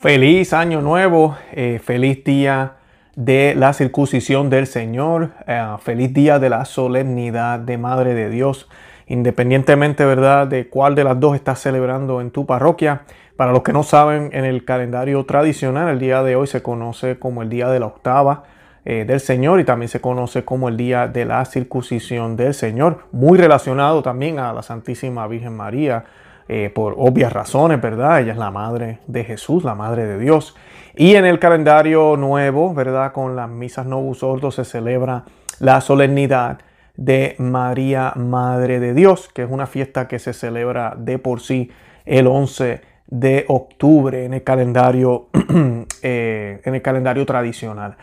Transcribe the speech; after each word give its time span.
Feliz 0.00 0.52
año 0.52 0.80
nuevo, 0.80 1.36
eh, 1.50 1.80
feliz 1.82 2.22
día 2.22 2.74
de 3.16 3.56
la 3.56 3.72
circuncisión 3.72 4.48
del 4.48 4.68
Señor, 4.68 5.30
eh, 5.48 5.60
feliz 5.80 6.14
día 6.14 6.38
de 6.38 6.48
la 6.48 6.64
solemnidad 6.66 7.58
de 7.58 7.78
Madre 7.78 8.14
de 8.14 8.30
Dios, 8.30 8.68
independientemente, 9.08 10.04
¿verdad?, 10.04 10.46
de 10.46 10.68
cuál 10.68 10.94
de 10.94 11.02
las 11.02 11.18
dos 11.18 11.34
estás 11.34 11.58
celebrando 11.58 12.20
en 12.20 12.30
tu 12.30 12.46
parroquia. 12.46 13.02
Para 13.34 13.50
los 13.50 13.64
que 13.64 13.72
no 13.72 13.82
saben, 13.82 14.30
en 14.32 14.44
el 14.44 14.64
calendario 14.64 15.26
tradicional, 15.26 15.88
el 15.88 15.98
día 15.98 16.22
de 16.22 16.36
hoy 16.36 16.46
se 16.46 16.62
conoce 16.62 17.18
como 17.18 17.42
el 17.42 17.48
día 17.48 17.68
de 17.68 17.80
la 17.80 17.86
octava 17.86 18.44
eh, 18.84 19.04
del 19.04 19.18
Señor 19.18 19.58
y 19.58 19.64
también 19.64 19.88
se 19.88 20.00
conoce 20.00 20.44
como 20.44 20.68
el 20.68 20.76
día 20.76 21.08
de 21.08 21.24
la 21.24 21.44
circuncisión 21.44 22.36
del 22.36 22.54
Señor, 22.54 23.06
muy 23.10 23.36
relacionado 23.36 24.00
también 24.00 24.38
a 24.38 24.52
la 24.52 24.62
Santísima 24.62 25.26
Virgen 25.26 25.56
María 25.56 26.04
eh, 26.48 26.70
por 26.74 26.94
obvias 26.96 27.32
razones, 27.32 27.80
¿verdad? 27.80 28.20
Ella 28.20 28.32
es 28.32 28.38
la 28.38 28.50
madre 28.50 29.00
de 29.06 29.22
Jesús, 29.24 29.64
la 29.64 29.74
madre 29.74 30.06
de 30.06 30.18
Dios. 30.18 30.56
Y 30.96 31.14
en 31.14 31.26
el 31.26 31.38
calendario 31.38 32.16
nuevo, 32.16 32.72
¿verdad? 32.72 33.12
Con 33.12 33.36
las 33.36 33.48
misas 33.48 33.86
Novus 33.86 34.22
Ordo 34.22 34.50
se 34.50 34.64
celebra 34.64 35.24
la 35.60 35.80
solemnidad 35.80 36.58
de 36.96 37.36
María, 37.38 38.12
Madre 38.16 38.80
de 38.80 38.94
Dios, 38.94 39.28
que 39.32 39.42
es 39.42 39.50
una 39.50 39.66
fiesta 39.66 40.08
que 40.08 40.18
se 40.18 40.32
celebra 40.32 40.94
de 40.96 41.18
por 41.18 41.40
sí 41.40 41.70
el 42.06 42.26
11 42.26 42.80
de 43.06 43.44
octubre 43.48 44.24
en 44.24 44.34
el 44.34 44.42
calendario, 44.42 45.28
eh, 46.02 46.60
en 46.64 46.74
el 46.74 46.82
calendario 46.82 47.24
tradicional 47.26 47.96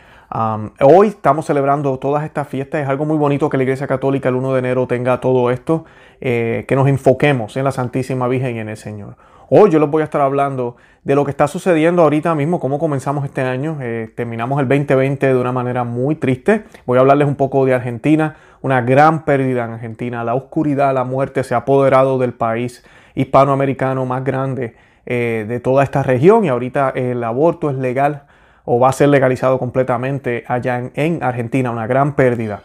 hoy 0.82 1.08
estamos 1.08 1.46
celebrando 1.46 1.98
todas 2.00 2.24
estas 2.24 2.48
fiestas. 2.48 2.82
Es 2.82 2.90
algo 2.90 3.06
muy 3.06 3.18
bonito 3.18 3.50
que 3.50 3.58
la 3.58 3.64
Iglesia 3.64 3.88
Católica 3.88 4.30
el 4.30 4.36
1 4.36 4.54
de 4.54 4.60
enero 4.60 4.88
tenga 4.88 5.20
todo 5.20 5.52
esto, 5.52 5.86
eh, 6.22 6.66
que 6.68 6.76
nos 6.76 6.88
enfoquemos 6.88 7.58
en 7.58 7.64
la 7.64 7.72
Santísima 7.72 8.28
Virgen 8.28 8.56
y 8.56 8.60
en 8.60 8.70
el 8.70 8.78
Señor. 8.78 9.16
Hoy 9.50 9.70
yo 9.70 9.80
les 9.80 9.90
voy 9.90 10.02
a 10.02 10.06
estar 10.06 10.22
hablando 10.22 10.76
de 11.04 11.14
lo 11.14 11.24
que 11.24 11.30
está 11.30 11.48
sucediendo 11.48 12.02
ahorita 12.02 12.34
mismo, 12.34 12.60
cómo 12.60 12.80
comenzamos 12.80 13.26
este 13.26 13.42
año. 13.42 13.78
Eh, 13.80 14.12
terminamos 14.16 14.60
el 14.60 14.68
2020 14.68 15.28
de 15.28 15.38
una 15.40 15.52
manera 15.52 15.84
muy 15.84 16.16
triste. 16.16 16.64
Voy 16.88 16.98
a 16.98 17.02
hablarles 17.02 17.28
un 17.28 17.36
poco 17.36 17.64
de 17.64 17.76
Argentina, 17.76 18.38
una 18.62 18.82
gran 18.82 19.24
pérdida 19.24 19.66
en 19.66 19.72
Argentina. 19.74 20.24
La 20.24 20.34
oscuridad, 20.34 20.96
la 20.96 21.04
muerte 21.04 21.44
se 21.44 21.54
ha 21.54 21.60
apoderado 21.60 22.18
del 22.18 22.34
país 22.34 22.84
hispanoamericano 23.14 24.06
más 24.08 24.24
grande 24.24 24.76
eh, 25.06 25.46
de 25.48 25.60
toda 25.60 25.84
esta 25.84 26.02
región 26.02 26.44
y 26.44 26.50
ahorita 26.50 26.90
el 26.90 27.24
aborto 27.24 27.70
es 27.70 27.76
legal 27.76 28.24
o 28.66 28.80
va 28.80 28.90
a 28.90 28.92
ser 28.92 29.10
legalizado 29.10 29.60
completamente 29.60 30.44
allá 30.48 30.92
en, 30.94 31.24
Argentina, 31.24 31.72
una 31.72 31.88
gran 31.88 32.16
pérdida. 32.16 32.64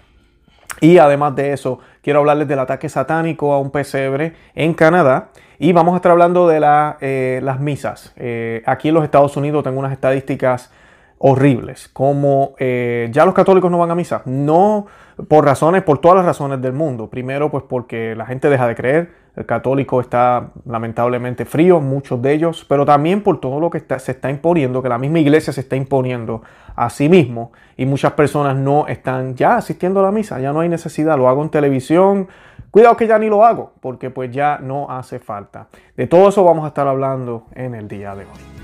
Y 0.80 0.98
además 0.98 1.36
de 1.36 1.52
eso, 1.52 1.78
quiero 2.02 2.20
hablarles 2.20 2.48
del 2.48 2.58
ataque 2.58 2.88
satánico 2.88 3.52
a 3.52 3.58
un 3.58 3.70
pesebre 3.70 4.34
en 4.54 4.74
Canadá. 4.74 5.28
Y 5.58 5.72
vamos 5.72 5.92
a 5.92 5.96
estar 5.96 6.12
hablando 6.12 6.48
de 6.48 6.60
eh, 7.02 7.40
las 7.42 7.60
misas. 7.60 8.14
Eh, 8.16 8.62
aquí 8.64 8.88
en 8.88 8.94
los 8.94 9.04
Estados 9.04 9.36
Unidos 9.36 9.62
tengo 9.62 9.78
unas 9.78 9.92
estadísticas 9.92 10.72
horribles, 11.18 11.88
como 11.92 12.54
eh, 12.58 13.08
ya 13.12 13.26
los 13.26 13.34
católicos 13.34 13.70
no 13.70 13.76
van 13.76 13.90
a 13.90 13.94
misa. 13.94 14.22
No 14.24 14.86
por 15.28 15.44
razones, 15.44 15.82
por 15.82 15.98
todas 15.98 16.16
las 16.16 16.24
razones 16.24 16.62
del 16.62 16.72
mundo. 16.72 17.08
Primero, 17.08 17.50
pues 17.50 17.64
porque 17.68 18.14
la 18.16 18.24
gente 18.24 18.48
deja 18.48 18.66
de 18.66 18.74
creer. 18.74 19.19
El 19.36 19.46
católico 19.46 20.00
está 20.00 20.50
lamentablemente 20.66 21.44
frío, 21.44 21.80
muchos 21.80 22.20
de 22.20 22.32
ellos, 22.32 22.66
pero 22.68 22.84
también 22.84 23.22
por 23.22 23.40
todo 23.40 23.60
lo 23.60 23.70
que 23.70 23.82
se 23.98 24.12
está 24.12 24.30
imponiendo, 24.30 24.82
que 24.82 24.88
la 24.88 24.98
misma 24.98 25.20
iglesia 25.20 25.52
se 25.52 25.60
está 25.60 25.76
imponiendo 25.76 26.42
a 26.74 26.90
sí 26.90 27.08
mismo 27.08 27.52
y 27.76 27.86
muchas 27.86 28.12
personas 28.12 28.56
no 28.56 28.86
están 28.88 29.36
ya 29.36 29.56
asistiendo 29.56 30.00
a 30.00 30.02
la 30.02 30.12
misa, 30.12 30.40
ya 30.40 30.52
no 30.52 30.60
hay 30.60 30.68
necesidad, 30.68 31.16
lo 31.16 31.28
hago 31.28 31.42
en 31.42 31.50
televisión, 31.50 32.28
cuidado 32.70 32.96
que 32.96 33.06
ya 33.06 33.18
ni 33.18 33.28
lo 33.28 33.44
hago, 33.44 33.72
porque 33.80 34.10
pues 34.10 34.30
ya 34.30 34.58
no 34.58 34.90
hace 34.90 35.18
falta. 35.18 35.68
De 35.96 36.06
todo 36.06 36.28
eso 36.28 36.44
vamos 36.44 36.64
a 36.64 36.68
estar 36.68 36.88
hablando 36.88 37.44
en 37.54 37.74
el 37.74 37.88
día 37.88 38.14
de 38.14 38.24
hoy. 38.24 38.59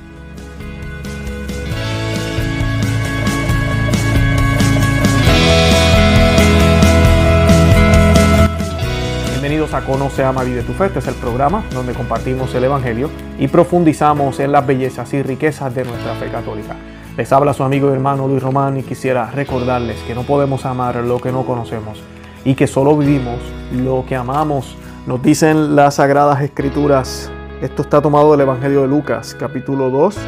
Bienvenidos 9.49 9.75
a 9.75 9.87
Conoce, 9.87 10.25
Ama, 10.25 10.43
Vive 10.43 10.63
tu 10.63 10.73
Fe. 10.73 10.87
Este 10.87 10.99
es 10.99 11.07
el 11.07 11.15
programa 11.15 11.63
donde 11.73 11.93
compartimos 11.93 12.53
el 12.57 12.65
Evangelio 12.65 13.09
y 13.39 13.47
profundizamos 13.47 14.41
en 14.41 14.51
las 14.51 14.67
bellezas 14.67 15.15
y 15.15 15.23
riquezas 15.23 15.73
de 15.73 15.85
nuestra 15.85 16.17
fe 16.17 16.29
católica. 16.33 16.75
Les 17.17 17.33
habla 17.33 17.55
su 17.55 17.63
amigo 17.63 17.89
y 17.89 17.93
hermano 17.93 18.27
Luis 18.27 18.43
Román 18.43 18.77
y 18.77 18.83
quisiera 18.83 19.31
recordarles 19.31 20.03
que 20.03 20.17
no 20.17 20.25
podemos 20.25 20.67
amar 20.67 20.97
lo 20.97 21.21
que 21.21 21.31
no 21.31 21.47
conocemos 21.47 22.03
y 22.45 22.57
que 22.57 22.67
solo 22.67 22.99
vivimos 22.99 23.39
lo 23.71 24.05
que 24.05 24.17
amamos. 24.17 24.77
Nos 25.07 25.23
dicen 25.23 25.77
las 25.77 25.95
Sagradas 25.95 26.43
Escrituras. 26.43 27.31
Esto 27.63 27.83
está 27.83 28.03
tomado 28.03 28.33
del 28.33 28.41
Evangelio 28.41 28.83
de 28.83 28.89
Lucas, 28.89 29.37
capítulo 29.39 29.91
2, 29.91 30.19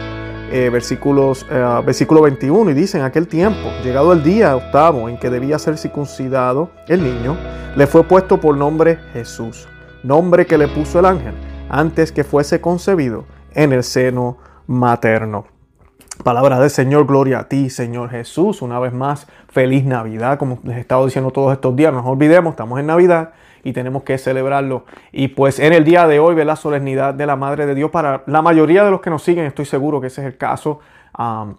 eh, 0.51 0.71
versículos, 0.71 1.47
eh, 1.51 1.83
versículo 1.85 2.23
21, 2.23 2.71
y 2.71 2.75
dice, 2.75 2.99
en 2.99 3.05
aquel 3.05 3.29
tiempo, 3.29 3.71
llegado 3.83 4.13
el 4.13 4.23
día 4.23 4.57
octavo 4.57 5.09
en 5.09 5.19
que 5.19 5.31
debía 5.31 5.59
ser 5.59 5.79
circuncidado 5.79 6.71
el 6.87 7.03
niño, 7.03 7.37
le 7.77 7.87
fue 7.87 8.05
puesto 8.05 8.41
por 8.41 8.57
nombre 8.57 8.99
Jesús, 9.13 9.69
nombre 10.03 10.47
que 10.47 10.59
le 10.59 10.69
puso 10.69 10.99
el 10.99 11.07
ángel 11.07 11.35
antes 11.69 12.13
que 12.13 12.25
fuese 12.25 12.61
concebido 12.61 13.25
en 13.53 13.73
el 13.73 13.85
seno 13.85 14.39
materno. 14.67 15.47
Palabra 16.25 16.59
del 16.59 16.71
Señor, 16.71 17.07
gloria 17.07 17.41
a 17.41 17.49
ti, 17.49 17.71
Señor 17.71 18.11
Jesús. 18.11 18.61
Una 18.61 18.81
vez 18.81 18.93
más, 18.93 19.29
feliz 19.49 19.85
Navidad, 19.85 20.39
como 20.39 20.59
les 20.65 20.77
he 20.77 20.81
estado 20.81 21.07
diciendo 21.07 21.31
todos 21.31 21.53
estos 21.53 21.77
días. 21.77 21.93
No 21.93 22.03
nos 22.03 22.11
olvidemos, 22.11 22.53
estamos 22.53 22.81
en 22.81 22.87
Navidad 22.87 23.33
y 23.65 23.73
tenemos 23.73 24.03
que 24.03 24.19
celebrarlo. 24.19 24.85
Y 25.13 25.29
pues 25.29 25.59
en 25.59 25.73
el 25.73 25.85
día 25.85 26.07
de 26.07 26.19
hoy 26.19 26.35
la 26.45 26.57
solemnidad 26.57 27.15
de 27.15 27.27
la 27.27 27.37
Madre 27.37 27.67
de 27.67 27.75
Dios 27.75 27.91
para 27.91 28.23
la 28.27 28.43
mayoría 28.43 28.85
de 28.85 28.91
los 28.91 29.01
que 29.01 29.11
nos 29.11 29.23
siguen, 29.23 29.47
estoy 29.47 29.65
seguro 29.65 30.01
que 30.01 30.09
ese 30.09 30.23
es 30.23 30.27
el 30.27 30.37
caso. 30.37 30.81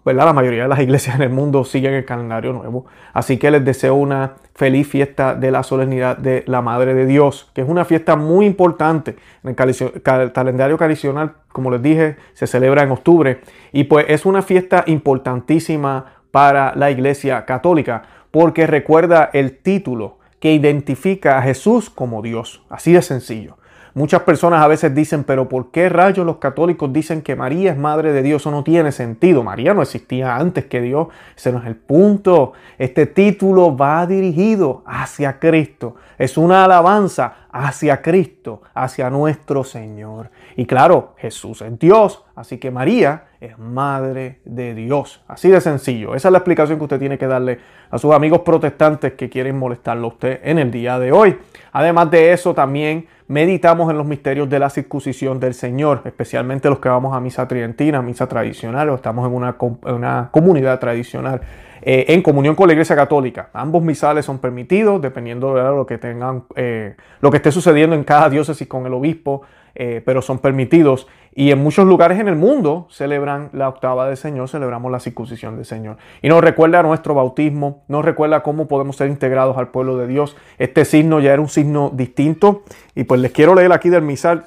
¿verdad? 0.06 0.26
La 0.26 0.34
mayoría 0.34 0.64
de 0.64 0.70
las 0.70 0.80
iglesias 0.88 1.16
en 1.16 1.22
el 1.22 1.30
mundo 1.30 1.66
siguen 1.66 1.94
el 1.94 2.06
calendario 2.06 2.54
nuevo. 2.54 2.86
Así 3.14 3.38
que 3.38 3.52
les 3.52 3.64
deseo 3.64 3.96
una 3.96 4.36
feliz 4.56 4.88
fiesta 4.88 5.36
de 5.36 5.52
la 5.52 5.64
solemnidad 5.64 6.18
de 6.18 6.44
la 6.48 6.62
Madre 6.62 6.94
de 6.94 7.06
Dios, 7.06 7.52
que 7.54 7.62
es 7.62 7.70
una 7.70 7.86
fiesta 7.86 8.16
muy 8.16 8.46
importante. 8.46 9.18
En 9.44 9.50
el 9.50 10.32
calendario 10.32 10.78
tradicional, 10.78 11.34
como 11.52 11.72
les 11.72 11.82
dije, 11.82 12.18
se 12.34 12.48
celebra 12.48 12.84
en 12.84 12.92
octubre. 12.92 13.42
Y 13.72 13.86
pues 13.86 14.06
es 14.08 14.26
una 14.26 14.42
fiesta 14.42 14.84
importantísima 14.88 16.06
para 16.32 16.74
la 16.76 16.92
iglesia 16.92 17.46
católica, 17.46 18.04
porque 18.32 18.68
recuerda 18.68 19.30
el 19.34 19.58
título 19.58 20.19
que 20.40 20.54
identifica 20.54 21.38
a 21.38 21.42
Jesús 21.42 21.90
como 21.90 22.22
Dios. 22.22 22.62
Así 22.70 22.94
de 22.94 23.02
sencillo. 23.02 23.58
Muchas 23.94 24.22
personas 24.22 24.62
a 24.62 24.68
veces 24.68 24.94
dicen, 24.94 25.24
pero 25.24 25.50
¿por 25.50 25.72
qué 25.72 25.90
rayos 25.90 26.26
los 26.26 26.38
católicos 26.38 26.92
dicen 26.94 27.22
que 27.22 27.36
María 27.36 27.72
es 27.72 27.78
madre 27.78 28.14
de 28.14 28.22
Dios? 28.22 28.42
Eso 28.42 28.52
no 28.52 28.64
tiene 28.64 28.92
sentido. 28.92 29.44
María 29.44 29.74
no 29.74 29.82
existía 29.82 30.36
antes 30.36 30.66
que 30.66 30.82
Dios. 30.82 31.08
Ese 31.36 31.52
no 31.52 31.60
es 31.60 31.66
el 31.66 31.76
punto. 31.76 32.54
Este 32.78 33.06
título 33.06 33.76
va 33.76 34.06
dirigido 34.06 34.84
hacia 34.86 35.40
Cristo. 35.40 35.96
Es 36.18 36.38
una 36.38 36.66
alabanza 36.66 37.48
hacia 37.52 38.02
Cristo, 38.02 38.62
hacia 38.74 39.10
nuestro 39.10 39.64
Señor. 39.64 40.30
Y 40.56 40.66
claro, 40.66 41.16
Jesús 41.18 41.62
es 41.62 41.78
Dios, 41.80 42.24
así 42.36 42.58
que 42.58 42.72
María 42.72 43.26
es 43.42 43.58
madre 43.58 44.40
de 44.46 44.76
Dios. 44.76 45.22
Así 45.28 45.50
de 45.50 45.62
sencillo. 45.62 46.16
Esa 46.16 46.28
es 46.28 46.32
la 46.32 46.40
explicación 46.40 46.78
que 46.78 46.84
usted 46.84 47.00
tiene 47.00 47.18
que 47.18 47.28
darle 47.28 47.60
a 47.90 47.98
sus 47.98 48.14
amigos 48.14 48.42
protestantes 48.42 49.14
que 49.14 49.30
quieren 49.30 49.58
molestarlo 49.58 50.06
a 50.06 50.10
usted 50.10 50.40
en 50.44 50.60
el 50.60 50.72
día 50.72 51.00
de 51.00 51.12
hoy. 51.12 51.38
Además 51.72 52.12
de 52.12 52.34
eso, 52.34 52.54
también 52.54 53.08
meditamos 53.30 53.92
en 53.92 53.98
los 53.98 54.08
misterios 54.08 54.50
de 54.50 54.58
la 54.58 54.72
circuncisión 54.72 55.40
del 55.40 55.54
Señor, 55.54 56.02
especialmente 56.04 56.68
los 56.68 56.80
que 56.80 56.90
vamos 56.90 57.16
a 57.16 57.20
misa 57.22 57.48
tridentina, 57.48 58.02
misa 58.02 58.28
tradicional 58.28 58.90
o 58.90 58.96
estamos 58.96 59.26
en 59.28 59.34
una, 59.34 59.56
una 59.84 60.30
comunidad 60.32 60.80
tradicional. 60.80 61.40
Eh, 61.82 62.06
en 62.10 62.22
comunión 62.22 62.56
con 62.56 62.68
la 62.68 62.74
Iglesia 62.74 62.96
Católica. 62.96 63.52
Ambos 63.54 63.82
misales 63.82 64.26
son 64.26 64.40
permitidos, 64.40 65.02
dependiendo 65.02 65.56
de 65.56 65.64
lo 65.64 65.86
que 65.86 65.98
tengan, 65.98 66.44
eh, 66.56 66.96
lo 67.22 67.32
que 67.32 67.38
esté 67.38 67.54
sucediendo 67.54 67.96
en 67.96 68.04
cada 68.04 68.30
diócesis 68.30 68.68
con 68.68 68.86
el 68.86 68.94
obispo, 68.94 69.44
eh, 69.76 70.02
pero 70.04 70.22
son 70.22 70.40
permitidos. 70.40 71.08
Y 71.34 71.52
en 71.52 71.60
muchos 71.62 71.86
lugares 71.86 72.20
en 72.20 72.28
el 72.28 72.36
mundo 72.36 72.88
celebran 72.90 73.50
la 73.54 73.70
octava 73.70 74.08
del 74.08 74.18
Señor, 74.18 74.50
celebramos 74.50 74.92
la 74.92 75.00
circuncisión 75.00 75.56
del 75.56 75.66
Señor. 75.66 75.98
Y 76.22 76.30
nos 76.30 76.44
recuerda 76.44 76.82
nuestro 76.84 77.14
bautismo, 77.14 77.84
nos 77.88 78.04
recuerda 78.04 78.42
cómo 78.42 78.68
podemos 78.68 78.96
ser 78.96 79.10
integrados 79.10 79.58
al 79.58 79.70
pueblo 79.70 79.98
de 79.98 80.08
Dios. 80.08 80.36
Este 80.58 80.86
signo 80.86 81.20
ya 81.20 81.34
era 81.34 81.42
un 81.42 81.50
signo 81.50 81.92
distinto. 81.94 82.64
Y 82.96 83.04
pues 83.04 83.22
les 83.22 83.32
quiero 83.32 83.56
leer 83.56 83.72
aquí 83.72 83.90
del 83.90 84.02
misal. 84.02 84.46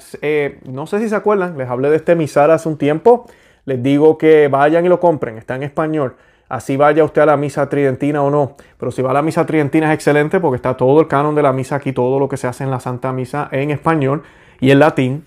no 0.67 0.87
sé 0.87 0.99
si 0.99 1.08
se 1.08 1.17
acuerdan, 1.17 1.56
les 1.56 1.69
hablé 1.69 1.90
de 1.90 1.96
este 1.96 2.14
misal 2.14 2.50
hace 2.50 2.69
un 2.69 2.76
tiempo. 2.76 3.26
Les 3.64 3.82
digo 3.82 4.19
que 4.19 4.49
vayan 4.49 4.85
y 4.85 4.88
lo 4.88 4.99
compren, 4.99 5.38
está 5.38 5.55
en 5.55 5.62
español. 5.62 6.17
Así 6.52 6.76
vaya 6.76 7.02
usted 7.02 7.23
a 7.23 7.26
la 7.26 7.38
misa 7.38 7.67
tridentina 7.70 8.23
o 8.23 8.31
no. 8.31 8.56
Pero 8.76 8.90
si 8.90 9.00
va 9.00 9.11
a 9.11 9.14
la 9.14 9.23
misa 9.23 9.46
tridentina 9.46 9.88
es 9.88 9.94
excelente 9.94 10.38
porque 10.38 10.56
está 10.56 10.76
todo 10.76 11.00
el 11.00 11.08
canon 11.08 11.35
de 11.35 11.43
la 11.43 11.50
misa 11.50 11.76
aquí, 11.76 11.94
todo 11.94 12.19
lo 12.19 12.28
que 12.28 12.37
se 12.37 12.46
hace 12.46 12.62
en 12.62 12.70
la 12.70 12.78
Santa 12.78 13.11
Misa 13.11 13.49
en 13.52 13.70
español 13.70 14.23
y 14.61 14.70
en 14.70 14.78
latín. 14.78 15.25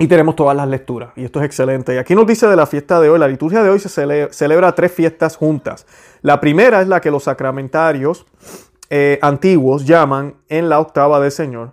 Y 0.00 0.08
tenemos 0.08 0.34
todas 0.34 0.56
las 0.56 0.66
lecturas. 0.66 1.10
Y 1.14 1.26
esto 1.26 1.40
es 1.40 1.44
excelente. 1.44 1.94
Y 1.94 1.98
aquí 1.98 2.14
nos 2.14 2.26
dice 2.26 2.46
de 2.46 2.56
la 2.56 2.64
fiesta 2.64 2.98
de 3.00 3.10
hoy. 3.10 3.18
La 3.18 3.28
liturgia 3.28 3.62
de 3.62 3.68
hoy 3.68 3.78
se 3.78 3.90
celebra 4.30 4.74
tres 4.74 4.92
fiestas 4.92 5.36
juntas. 5.36 5.86
La 6.22 6.40
primera 6.40 6.80
es 6.80 6.88
la 6.88 7.02
que 7.02 7.10
los 7.10 7.24
sacramentarios 7.24 8.24
eh, 8.88 9.18
antiguos 9.20 9.84
llaman 9.84 10.36
en 10.48 10.70
la 10.70 10.80
octava 10.80 11.20
del 11.20 11.30
Señor. 11.30 11.72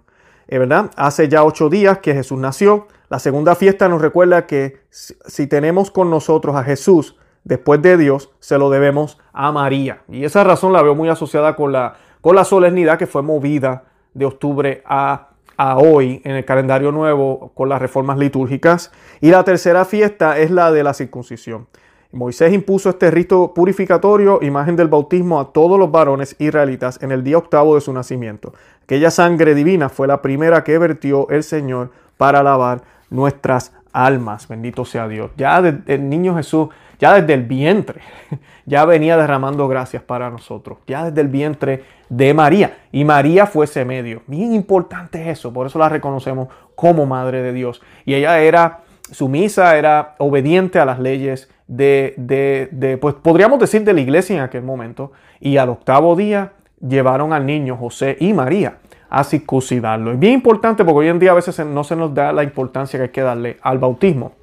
¿Eh, 0.49 0.57
¿Verdad? 0.59 0.91
Hace 0.97 1.29
ya 1.29 1.45
ocho 1.45 1.69
días 1.69 1.99
que 1.99 2.13
Jesús 2.13 2.37
nació. 2.37 2.87
La 3.07 3.19
segunda 3.19 3.55
fiesta 3.55 3.87
nos 3.87 4.01
recuerda 4.01 4.45
que 4.45 4.81
si 4.89 5.47
tenemos 5.47 5.89
con 5.89 6.09
nosotros 6.09 6.57
a 6.57 6.65
Jesús, 6.65 7.15
después 7.45 7.81
de 7.81 7.95
Dios, 7.95 8.31
se 8.41 8.57
lo 8.57 8.69
debemos 8.69 9.17
a 9.31 9.53
María. 9.53 10.01
Y 10.09 10.25
esa 10.25 10.43
razón 10.43 10.73
la 10.73 10.81
veo 10.81 10.95
muy 10.95 11.07
asociada 11.07 11.55
con 11.55 11.71
la, 11.71 11.95
con 12.19 12.35
la 12.35 12.43
solemnidad 12.43 12.99
que 12.99 13.07
fue 13.07 13.21
movida 13.21 13.85
de 14.13 14.25
octubre 14.25 14.83
a, 14.85 15.26
a 15.57 15.77
hoy 15.77 16.21
en 16.23 16.35
el 16.35 16.45
calendario 16.45 16.91
nuevo 16.91 17.51
con 17.53 17.67
las 17.67 17.81
reformas 17.81 18.17
litúrgicas. 18.17 18.91
Y 19.19 19.31
la 19.31 19.43
tercera 19.43 19.83
fiesta 19.85 20.37
es 20.37 20.51
la 20.51 20.71
de 20.71 20.83
la 20.83 20.93
circuncisión. 20.93 21.67
Moisés 22.11 22.53
impuso 22.53 22.89
este 22.89 23.11
rito 23.11 23.53
purificatorio, 23.53 24.39
imagen 24.41 24.75
del 24.77 24.87
bautismo, 24.87 25.39
a 25.39 25.51
todos 25.51 25.77
los 25.77 25.91
varones 25.91 26.35
israelitas 26.39 27.01
en 27.01 27.11
el 27.11 27.23
día 27.23 27.37
octavo 27.37 27.75
de 27.75 27.81
su 27.81 27.91
nacimiento. 27.91 28.53
Aquella 28.83 29.11
sangre 29.11 29.53
divina 29.53 29.89
fue 29.89 30.07
la 30.07 30.21
primera 30.21 30.63
que 30.63 30.77
vertió 30.77 31.27
el 31.29 31.43
Señor 31.43 31.91
para 32.15 32.43
lavar 32.43 32.83
nuestras 33.09 33.73
almas. 33.91 34.47
Bendito 34.47 34.85
sea 34.85 35.07
Dios. 35.07 35.31
Ya 35.35 35.57
el 35.57 36.09
niño 36.09 36.35
Jesús, 36.35 36.69
ya 36.99 37.13
desde 37.19 37.33
el 37.33 37.43
vientre, 37.43 38.01
ya 38.65 38.85
venía 38.85 39.17
derramando 39.17 39.67
gracias 39.67 40.03
para 40.03 40.29
nosotros. 40.29 40.79
Ya 40.87 41.05
desde 41.05 41.21
el 41.21 41.27
vientre 41.27 41.83
de 42.09 42.33
María. 42.33 42.77
Y 42.91 43.05
María 43.05 43.45
fue 43.45 43.65
ese 43.65 43.85
medio. 43.85 44.21
Bien 44.27 44.53
importante 44.53 45.29
eso. 45.29 45.53
Por 45.53 45.67
eso 45.67 45.79
la 45.79 45.89
reconocemos 45.89 46.49
como 46.75 47.05
Madre 47.05 47.41
de 47.41 47.53
Dios. 47.53 47.81
Y 48.05 48.13
ella 48.13 48.39
era 48.39 48.81
sumisa, 49.11 49.77
era 49.77 50.15
obediente 50.17 50.79
a 50.79 50.85
las 50.85 50.99
leyes 50.99 51.49
de, 51.67 52.13
de, 52.17 52.69
de, 52.71 52.97
pues 52.97 53.15
podríamos 53.15 53.59
decir 53.59 53.83
de 53.83 53.93
la 53.93 54.01
iglesia 54.01 54.35
en 54.35 54.41
aquel 54.41 54.63
momento. 54.63 55.11
Y 55.39 55.57
al 55.57 55.69
octavo 55.69 56.15
día 56.15 56.53
llevaron 56.85 57.33
al 57.33 57.45
niño 57.45 57.77
José 57.77 58.17
y 58.19 58.33
María 58.33 58.77
a 59.09 59.23
circuncidarlo. 59.23 60.11
Es 60.11 60.19
bien 60.19 60.33
importante 60.33 60.83
porque 60.83 60.99
hoy 60.99 61.07
en 61.07 61.19
día 61.19 61.31
a 61.31 61.35
veces 61.35 61.65
no 61.65 61.83
se 61.83 61.95
nos 61.95 62.13
da 62.13 62.33
la 62.33 62.43
importancia 62.43 62.99
que 62.99 63.03
hay 63.03 63.09
que 63.09 63.21
darle 63.21 63.57
al 63.61 63.77
bautismo. 63.77 64.33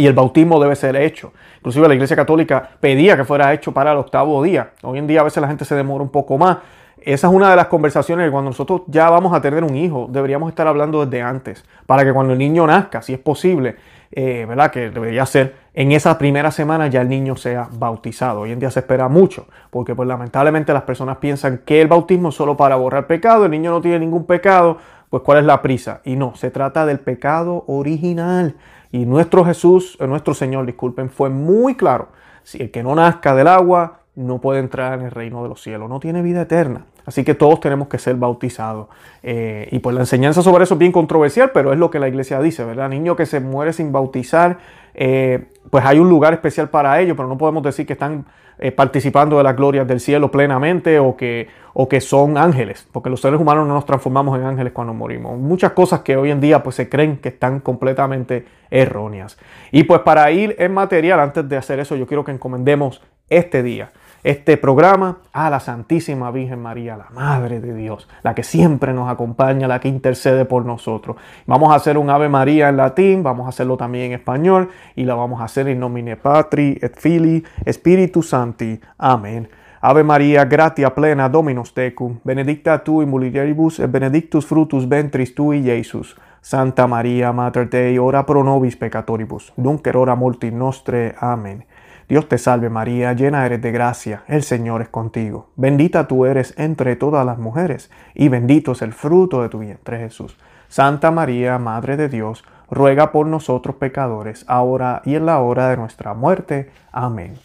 Y 0.00 0.06
el 0.06 0.14
bautismo 0.14 0.58
debe 0.58 0.76
ser 0.76 0.96
hecho. 0.96 1.30
Inclusive 1.58 1.86
la 1.86 1.92
Iglesia 1.92 2.16
Católica 2.16 2.70
pedía 2.80 3.18
que 3.18 3.24
fuera 3.24 3.52
hecho 3.52 3.72
para 3.72 3.92
el 3.92 3.98
octavo 3.98 4.42
día. 4.42 4.70
Hoy 4.80 4.98
en 4.98 5.06
día 5.06 5.20
a 5.20 5.24
veces 5.24 5.42
la 5.42 5.46
gente 5.46 5.66
se 5.66 5.74
demora 5.74 6.02
un 6.02 6.08
poco 6.08 6.38
más. 6.38 6.56
Esa 7.02 7.26
es 7.26 7.34
una 7.34 7.50
de 7.50 7.56
las 7.56 7.66
conversaciones 7.66 8.26
que 8.26 8.30
cuando 8.30 8.48
nosotros 8.48 8.80
ya 8.86 9.10
vamos 9.10 9.34
a 9.34 9.42
tener 9.42 9.62
un 9.62 9.76
hijo, 9.76 10.08
deberíamos 10.10 10.48
estar 10.48 10.66
hablando 10.66 11.04
desde 11.04 11.20
antes, 11.20 11.66
para 11.84 12.02
que 12.02 12.14
cuando 12.14 12.32
el 12.32 12.38
niño 12.38 12.66
nazca, 12.66 13.02
si 13.02 13.12
es 13.12 13.18
posible, 13.18 13.76
eh, 14.10 14.46
¿verdad? 14.48 14.70
Que 14.70 14.88
debería 14.88 15.26
ser 15.26 15.54
en 15.74 15.92
esa 15.92 16.16
primera 16.16 16.50
semana 16.50 16.86
ya 16.86 17.02
el 17.02 17.08
niño 17.10 17.36
sea 17.36 17.68
bautizado. 17.70 18.40
Hoy 18.40 18.52
en 18.52 18.58
día 18.58 18.70
se 18.70 18.80
espera 18.80 19.08
mucho, 19.08 19.48
porque 19.68 19.94
pues 19.94 20.08
lamentablemente 20.08 20.72
las 20.72 20.84
personas 20.84 21.18
piensan 21.18 21.58
que 21.66 21.82
el 21.82 21.88
bautismo 21.88 22.30
es 22.30 22.34
solo 22.36 22.56
para 22.56 22.76
borrar 22.76 23.06
pecado, 23.06 23.44
el 23.44 23.50
niño 23.50 23.70
no 23.70 23.82
tiene 23.82 23.98
ningún 23.98 24.24
pecado, 24.24 24.78
pues 25.10 25.22
cuál 25.22 25.40
es 25.40 25.44
la 25.44 25.60
prisa. 25.60 26.00
Y 26.04 26.16
no, 26.16 26.34
se 26.36 26.50
trata 26.50 26.86
del 26.86 27.00
pecado 27.00 27.64
original. 27.66 28.54
Y 28.92 29.06
nuestro 29.06 29.44
Jesús, 29.44 29.96
eh, 30.00 30.06
nuestro 30.06 30.34
Señor, 30.34 30.66
disculpen, 30.66 31.10
fue 31.10 31.30
muy 31.30 31.76
claro. 31.76 32.08
Si 32.42 32.60
el 32.60 32.70
que 32.70 32.82
no 32.82 32.94
nazca 32.94 33.34
del 33.34 33.46
agua 33.46 34.00
no 34.14 34.40
puede 34.40 34.60
entrar 34.60 34.98
en 34.98 35.06
el 35.06 35.10
reino 35.10 35.42
de 35.42 35.48
los 35.48 35.62
cielos, 35.62 35.88
no 35.88 36.00
tiene 36.00 36.22
vida 36.22 36.42
eterna. 36.42 36.86
Así 37.06 37.24
que 37.24 37.34
todos 37.34 37.60
tenemos 37.60 37.88
que 37.88 37.98
ser 37.98 38.16
bautizados. 38.16 38.88
Eh, 39.22 39.68
y 39.70 39.78
pues 39.78 39.94
la 39.94 40.02
enseñanza 40.02 40.42
sobre 40.42 40.64
eso 40.64 40.74
es 40.74 40.78
bien 40.78 40.92
controversial, 40.92 41.50
pero 41.52 41.72
es 41.72 41.78
lo 41.78 41.90
que 41.90 41.98
la 41.98 42.08
iglesia 42.08 42.40
dice, 42.40 42.64
¿verdad? 42.64 42.88
Niño 42.88 43.16
que 43.16 43.26
se 43.26 43.40
muere 43.40 43.72
sin 43.72 43.92
bautizar, 43.92 44.58
eh, 44.94 45.46
pues 45.70 45.84
hay 45.84 45.98
un 45.98 46.08
lugar 46.08 46.32
especial 46.32 46.68
para 46.68 47.00
ellos, 47.00 47.16
pero 47.16 47.28
no 47.28 47.38
podemos 47.38 47.62
decir 47.62 47.86
que 47.86 47.92
están 47.92 48.26
eh, 48.62 48.72
participando 48.72 49.38
de 49.38 49.42
las 49.44 49.56
glorias 49.56 49.86
del 49.88 50.00
cielo 50.00 50.30
plenamente 50.30 50.98
o 50.98 51.16
que, 51.16 51.48
o 51.72 51.88
que 51.88 52.00
son 52.02 52.36
ángeles, 52.36 52.86
porque 52.92 53.08
los 53.08 53.20
seres 53.20 53.40
humanos 53.40 53.66
no 53.66 53.72
nos 53.72 53.86
transformamos 53.86 54.38
en 54.38 54.44
ángeles 54.44 54.72
cuando 54.74 54.92
morimos. 54.92 55.38
Muchas 55.38 55.72
cosas 55.72 56.00
que 56.00 56.16
hoy 56.16 56.30
en 56.30 56.40
día 56.40 56.62
pues 56.62 56.76
se 56.76 56.88
creen 56.88 57.16
que 57.16 57.30
están 57.30 57.60
completamente 57.60 58.44
erróneas. 58.70 59.38
Y 59.70 59.84
pues 59.84 60.00
para 60.00 60.30
ir 60.30 60.56
en 60.58 60.74
material, 60.74 61.20
antes 61.20 61.48
de 61.48 61.56
hacer 61.56 61.80
eso, 61.80 61.96
yo 61.96 62.06
quiero 62.06 62.22
que 62.22 62.32
encomendemos 62.32 63.00
este 63.30 63.62
día 63.62 63.92
este 64.22 64.56
programa 64.56 65.18
a 65.32 65.48
la 65.50 65.60
Santísima 65.60 66.30
Virgen 66.30 66.60
María, 66.60 66.96
la 66.96 67.08
Madre 67.10 67.60
de 67.60 67.74
Dios, 67.74 68.08
la 68.22 68.34
que 68.34 68.42
siempre 68.42 68.92
nos 68.92 69.10
acompaña, 69.10 69.68
la 69.68 69.80
que 69.80 69.88
intercede 69.88 70.44
por 70.44 70.66
nosotros. 70.66 71.16
Vamos 71.46 71.72
a 71.72 71.76
hacer 71.76 71.96
un 71.96 72.10
Ave 72.10 72.28
María 72.28 72.68
en 72.68 72.76
latín, 72.76 73.22
vamos 73.22 73.46
a 73.46 73.50
hacerlo 73.50 73.76
también 73.76 74.06
en 74.06 74.12
español 74.12 74.68
y 74.96 75.04
la 75.04 75.14
vamos 75.14 75.40
a 75.40 75.44
hacer 75.44 75.68
en 75.68 75.80
nomine 75.80 76.16
Patri 76.16 76.78
et 76.80 76.96
Filii 76.96 77.44
Spiritus 77.70 78.28
Santi. 78.28 78.80
Amén. 78.98 79.48
Ave 79.82 80.04
María, 80.04 80.44
gratia 80.44 80.94
plena 80.94 81.30
Dominus 81.30 81.72
tecum, 81.72 82.18
benedicta 82.22 82.84
tu 82.84 83.00
in 83.00 83.08
mulieribus 83.08 83.80
et 83.80 83.90
benedictus 83.90 84.44
fructus 84.44 84.86
ventris 84.86 85.34
tui, 85.34 85.62
Iesus. 85.62 86.16
Santa 86.42 86.86
María, 86.86 87.32
Mater 87.32 87.68
Dei, 87.68 87.98
ora 87.98 88.24
pro 88.24 88.42
nobis 88.42 88.76
peccatoribus, 88.76 89.52
nunc 89.56 89.86
et 89.86 89.96
hora 89.96 90.16
nostre. 90.52 91.14
Amén. 91.18 91.64
Dios 92.10 92.28
te 92.28 92.38
salve 92.38 92.70
María, 92.70 93.12
llena 93.12 93.46
eres 93.46 93.62
de 93.62 93.70
gracia, 93.70 94.24
el 94.26 94.42
Señor 94.42 94.82
es 94.82 94.88
contigo. 94.88 95.50
Bendita 95.54 96.08
tú 96.08 96.26
eres 96.26 96.58
entre 96.58 96.96
todas 96.96 97.24
las 97.24 97.38
mujeres, 97.38 97.88
y 98.16 98.28
bendito 98.28 98.72
es 98.72 98.82
el 98.82 98.92
fruto 98.92 99.42
de 99.42 99.48
tu 99.48 99.60
vientre 99.60 100.00
Jesús. 100.00 100.36
Santa 100.66 101.12
María, 101.12 101.56
Madre 101.60 101.96
de 101.96 102.08
Dios, 102.08 102.44
ruega 102.68 103.12
por 103.12 103.28
nosotros 103.28 103.76
pecadores, 103.76 104.44
ahora 104.48 105.02
y 105.04 105.14
en 105.14 105.24
la 105.24 105.38
hora 105.38 105.68
de 105.68 105.76
nuestra 105.76 106.12
muerte. 106.12 106.70
Amén. 106.90 107.38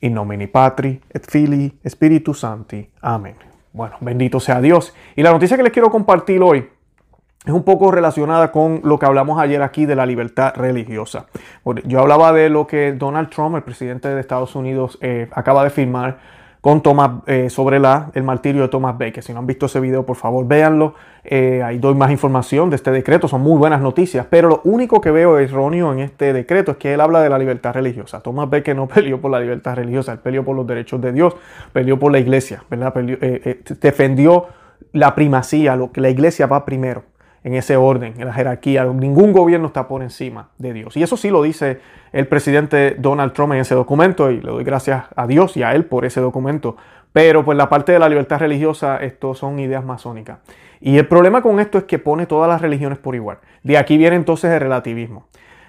In 0.00 0.12
nomine 0.12 0.48
Patri, 0.48 1.00
et 1.10 1.24
Filii, 1.30 1.78
Spiritus 1.86 2.40
Santi. 2.40 2.90
Amén. 3.00 3.36
Bueno, 3.72 3.94
bendito 4.00 4.40
sea 4.40 4.60
Dios. 4.60 4.92
Y 5.14 5.22
la 5.22 5.30
noticia 5.30 5.56
que 5.56 5.62
les 5.62 5.72
quiero 5.72 5.92
compartir 5.92 6.42
hoy 6.42 6.68
es 7.44 7.52
un 7.52 7.62
poco 7.62 7.90
relacionada 7.90 8.50
con 8.50 8.80
lo 8.84 8.98
que 8.98 9.04
hablamos 9.04 9.38
ayer 9.38 9.60
aquí 9.62 9.84
de 9.84 9.94
la 9.94 10.06
libertad 10.06 10.54
religiosa. 10.56 11.26
Yo 11.84 12.00
hablaba 12.00 12.32
de 12.32 12.48
lo 12.48 12.66
que 12.66 12.92
Donald 12.92 13.28
Trump, 13.28 13.56
el 13.56 13.62
presidente 13.62 14.08
de 14.08 14.18
Estados 14.18 14.56
Unidos, 14.56 14.96
eh, 15.02 15.28
acaba 15.30 15.62
de 15.62 15.68
firmar 15.68 16.16
con 16.62 16.82
Thomas 16.82 17.22
eh, 17.26 17.50
sobre 17.50 17.78
la, 17.78 18.10
el 18.14 18.22
martirio 18.22 18.62
de 18.62 18.68
Thomas 18.68 18.96
Baker. 18.96 19.22
Si 19.22 19.34
no 19.34 19.40
han 19.40 19.46
visto 19.46 19.66
ese 19.66 19.78
video, 19.78 20.06
por 20.06 20.16
favor, 20.16 20.46
véanlo. 20.46 20.94
Eh, 21.22 21.62
ahí 21.62 21.76
doy 21.76 21.94
más 21.94 22.10
información 22.10 22.70
de 22.70 22.76
este 22.76 22.90
decreto. 22.90 23.28
Son 23.28 23.42
muy 23.42 23.58
buenas 23.58 23.82
noticias. 23.82 24.26
Pero 24.30 24.48
lo 24.48 24.60
único 24.64 25.02
que 25.02 25.10
veo 25.10 25.38
erróneo 25.38 25.92
en 25.92 25.98
este 25.98 26.32
decreto 26.32 26.70
es 26.72 26.76
que 26.78 26.94
él 26.94 27.02
habla 27.02 27.20
de 27.20 27.28
la 27.28 27.38
libertad 27.38 27.74
religiosa. 27.74 28.20
Thomas 28.20 28.48
Baker 28.48 28.74
no 28.74 28.88
peleó 28.88 29.20
por 29.20 29.30
la 29.30 29.40
libertad 29.40 29.74
religiosa, 29.74 30.12
él 30.12 30.20
peleó 30.20 30.46
por 30.46 30.56
los 30.56 30.66
derechos 30.66 30.98
de 31.02 31.12
Dios, 31.12 31.36
peleó 31.74 31.98
por 31.98 32.10
la 32.10 32.18
iglesia, 32.18 32.64
¿verdad? 32.70 32.94
defendió 33.82 34.46
la 34.92 35.14
primacía, 35.14 35.76
lo 35.76 35.92
que 35.92 36.00
la 36.00 36.08
iglesia 36.08 36.46
va 36.46 36.64
primero 36.64 37.02
en 37.44 37.54
ese 37.54 37.76
orden, 37.76 38.14
en 38.18 38.26
la 38.26 38.32
jerarquía. 38.32 38.84
Ningún 38.84 39.32
gobierno 39.32 39.66
está 39.66 39.86
por 39.86 40.02
encima 40.02 40.48
de 40.58 40.72
Dios. 40.72 40.96
Y 40.96 41.02
eso 41.02 41.16
sí 41.16 41.30
lo 41.30 41.42
dice 41.42 41.78
el 42.12 42.26
presidente 42.26 42.96
Donald 42.98 43.32
Trump 43.32 43.52
en 43.52 43.60
ese 43.60 43.74
documento 43.74 44.30
y 44.30 44.40
le 44.40 44.50
doy 44.50 44.64
gracias 44.64 45.04
a 45.14 45.26
Dios 45.26 45.56
y 45.56 45.62
a 45.62 45.74
él 45.74 45.84
por 45.84 46.06
ese 46.06 46.20
documento. 46.20 46.76
Pero 47.12 47.44
pues 47.44 47.56
la 47.56 47.68
parte 47.68 47.92
de 47.92 47.98
la 47.98 48.08
libertad 48.08 48.40
religiosa, 48.40 48.96
esto 48.96 49.34
son 49.34 49.60
ideas 49.60 49.84
masónicas. 49.84 50.38
Y 50.80 50.98
el 50.98 51.06
problema 51.06 51.42
con 51.42 51.60
esto 51.60 51.78
es 51.78 51.84
que 51.84 51.98
pone 51.98 52.26
todas 52.26 52.48
las 52.48 52.60
religiones 52.60 52.98
por 52.98 53.14
igual. 53.14 53.38
De 53.62 53.78
aquí 53.78 53.98
viene 53.98 54.16
entonces 54.16 54.50
el 54.50 54.60
relativismo. 54.60 55.26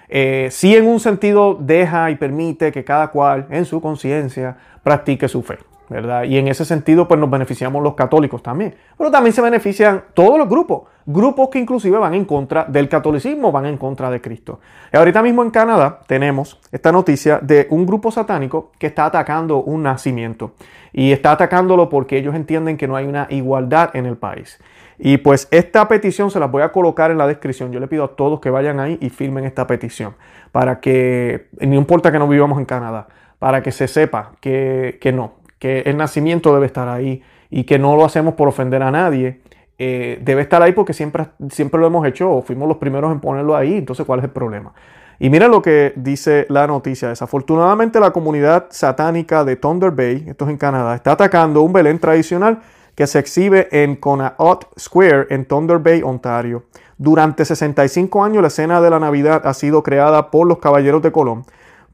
Eh, 0.08 0.48
sí 0.50 0.74
en 0.74 0.86
un 0.86 0.98
sentido 0.98 1.56
deja 1.60 2.10
y 2.10 2.16
permite 2.16 2.72
que 2.72 2.84
cada 2.84 3.08
cual 3.08 3.46
en 3.50 3.64
su 3.64 3.80
conciencia 3.80 4.56
practique 4.82 5.28
su 5.28 5.42
fe. 5.42 5.58
Y 5.88 6.38
en 6.38 6.48
ese 6.48 6.64
sentido, 6.64 7.06
pues 7.06 7.20
nos 7.20 7.30
beneficiamos 7.30 7.82
los 7.82 7.94
católicos 7.94 8.42
también. 8.42 8.74
Pero 8.98 9.10
también 9.10 9.32
se 9.32 9.40
benefician 9.40 10.04
todos 10.14 10.36
los 10.36 10.48
grupos, 10.48 10.82
grupos 11.04 11.48
que 11.48 11.60
inclusive 11.60 11.96
van 11.98 12.14
en 12.14 12.24
contra 12.24 12.64
del 12.64 12.88
catolicismo, 12.88 13.52
van 13.52 13.66
en 13.66 13.76
contra 13.76 14.10
de 14.10 14.20
Cristo. 14.20 14.58
Y 14.92 14.96
ahorita 14.96 15.22
mismo 15.22 15.42
en 15.42 15.50
Canadá 15.50 16.00
tenemos 16.06 16.60
esta 16.72 16.90
noticia 16.90 17.38
de 17.40 17.68
un 17.70 17.86
grupo 17.86 18.10
satánico 18.10 18.72
que 18.78 18.88
está 18.88 19.06
atacando 19.06 19.62
un 19.62 19.84
nacimiento. 19.84 20.52
Y 20.92 21.12
está 21.12 21.32
atacándolo 21.32 21.88
porque 21.88 22.18
ellos 22.18 22.34
entienden 22.34 22.76
que 22.76 22.88
no 22.88 22.96
hay 22.96 23.06
una 23.06 23.28
igualdad 23.30 23.94
en 23.94 24.06
el 24.06 24.16
país. 24.16 24.58
Y 24.98 25.18
pues 25.18 25.46
esta 25.50 25.86
petición 25.88 26.30
se 26.30 26.40
la 26.40 26.46
voy 26.46 26.62
a 26.62 26.72
colocar 26.72 27.10
en 27.10 27.18
la 27.18 27.26
descripción. 27.26 27.70
Yo 27.70 27.80
le 27.80 27.86
pido 27.86 28.04
a 28.04 28.16
todos 28.16 28.40
que 28.40 28.50
vayan 28.50 28.80
ahí 28.80 28.98
y 29.00 29.10
firmen 29.10 29.44
esta 29.44 29.66
petición. 29.66 30.14
Para 30.52 30.80
que, 30.80 31.48
no 31.60 31.74
importa 31.74 32.10
que 32.10 32.18
no 32.18 32.26
vivamos 32.26 32.58
en 32.58 32.64
Canadá, 32.64 33.08
para 33.38 33.62
que 33.62 33.72
se 33.72 33.88
sepa 33.88 34.32
que, 34.40 34.98
que 35.00 35.12
no, 35.12 35.34
que 35.58 35.80
el 35.80 35.96
nacimiento 35.96 36.52
debe 36.54 36.66
estar 36.66 36.88
ahí 36.88 37.22
y 37.50 37.64
que 37.64 37.78
no 37.78 37.96
lo 37.96 38.04
hacemos 38.04 38.34
por 38.34 38.48
ofender 38.48 38.82
a 38.82 38.90
nadie. 38.90 39.40
Eh, 39.78 40.20
debe 40.22 40.42
estar 40.42 40.62
ahí 40.62 40.72
porque 40.72 40.92
siempre, 40.92 41.26
siempre 41.50 41.80
lo 41.80 41.86
hemos 41.86 42.06
hecho 42.06 42.30
o 42.30 42.42
fuimos 42.42 42.66
los 42.66 42.78
primeros 42.78 43.12
en 43.12 43.20
ponerlo 43.20 43.54
ahí, 43.54 43.76
entonces 43.76 44.06
¿cuál 44.06 44.20
es 44.20 44.24
el 44.24 44.30
problema? 44.30 44.72
Y 45.18 45.30
mira 45.30 45.48
lo 45.48 45.62
que 45.62 45.92
dice 45.96 46.46
la 46.48 46.66
noticia. 46.66 47.08
Desafortunadamente 47.08 48.00
la 48.00 48.10
comunidad 48.10 48.66
satánica 48.70 49.44
de 49.44 49.56
Thunder 49.56 49.90
Bay, 49.90 50.24
esto 50.28 50.44
es 50.44 50.50
en 50.50 50.58
Canadá, 50.58 50.94
está 50.94 51.12
atacando 51.12 51.62
un 51.62 51.72
Belén 51.72 51.98
tradicional 51.98 52.60
que 52.94 53.06
se 53.06 53.18
exhibe 53.18 53.68
en 53.70 53.96
Conaot 53.96 54.78
Square 54.78 55.26
en 55.30 55.44
Thunder 55.44 55.78
Bay, 55.78 56.02
Ontario. 56.02 56.64
Durante 56.96 57.44
65 57.44 58.24
años 58.24 58.40
la 58.40 58.48
escena 58.48 58.80
de 58.80 58.88
la 58.88 58.98
Navidad 58.98 59.46
ha 59.46 59.52
sido 59.52 59.82
creada 59.82 60.30
por 60.30 60.46
los 60.46 60.58
Caballeros 60.58 61.02
de 61.02 61.12
Colón, 61.12 61.44